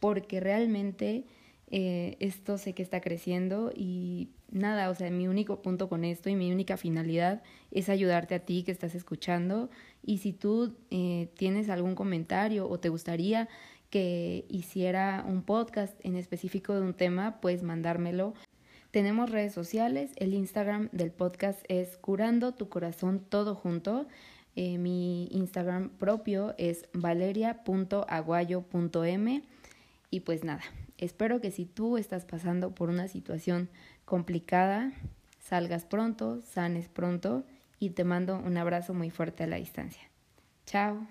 porque 0.00 0.40
realmente 0.40 1.24
eh, 1.70 2.16
esto 2.20 2.56
sé 2.56 2.72
que 2.72 2.82
está 2.82 3.00
creciendo 3.00 3.72
y 3.74 4.30
nada, 4.50 4.88
o 4.90 4.94
sea, 4.94 5.10
mi 5.10 5.28
único 5.28 5.60
punto 5.60 5.88
con 5.88 6.04
esto 6.04 6.30
y 6.30 6.34
mi 6.34 6.50
única 6.50 6.76
finalidad 6.76 7.42
es 7.70 7.88
ayudarte 7.88 8.34
a 8.34 8.40
ti 8.40 8.62
que 8.62 8.72
estás 8.72 8.94
escuchando. 8.94 9.68
Y 10.02 10.18
si 10.18 10.32
tú 10.32 10.74
eh, 10.90 11.28
tienes 11.36 11.68
algún 11.68 11.94
comentario 11.94 12.68
o 12.68 12.80
te 12.80 12.88
gustaría 12.88 13.48
que 13.90 14.44
hiciera 14.48 15.24
un 15.26 15.42
podcast 15.42 15.94
en 16.04 16.16
específico 16.16 16.74
de 16.74 16.82
un 16.82 16.94
tema, 16.94 17.40
pues 17.40 17.62
mandármelo 17.62 18.34
tenemos 18.90 19.30
redes 19.30 19.52
sociales, 19.52 20.10
el 20.16 20.34
Instagram 20.34 20.88
del 20.92 21.10
podcast 21.10 21.64
es 21.68 21.96
Curando 21.98 22.54
tu 22.54 22.68
Corazón 22.68 23.20
Todo 23.28 23.54
Junto. 23.54 24.06
Eh, 24.56 24.78
mi 24.78 25.26
Instagram 25.26 25.90
propio 25.90 26.54
es 26.58 26.88
valeria.aguayo.m. 26.92 29.42
Y 30.10 30.20
pues 30.20 30.42
nada, 30.42 30.62
espero 30.96 31.40
que 31.40 31.50
si 31.50 31.66
tú 31.66 31.98
estás 31.98 32.24
pasando 32.24 32.74
por 32.74 32.88
una 32.88 33.08
situación 33.08 33.68
complicada, 34.04 34.92
salgas 35.38 35.84
pronto, 35.84 36.40
sanes 36.40 36.88
pronto 36.88 37.44
y 37.78 37.90
te 37.90 38.04
mando 38.04 38.38
un 38.38 38.56
abrazo 38.56 38.94
muy 38.94 39.10
fuerte 39.10 39.44
a 39.44 39.46
la 39.46 39.56
distancia. 39.56 40.02
Chao. 40.66 41.06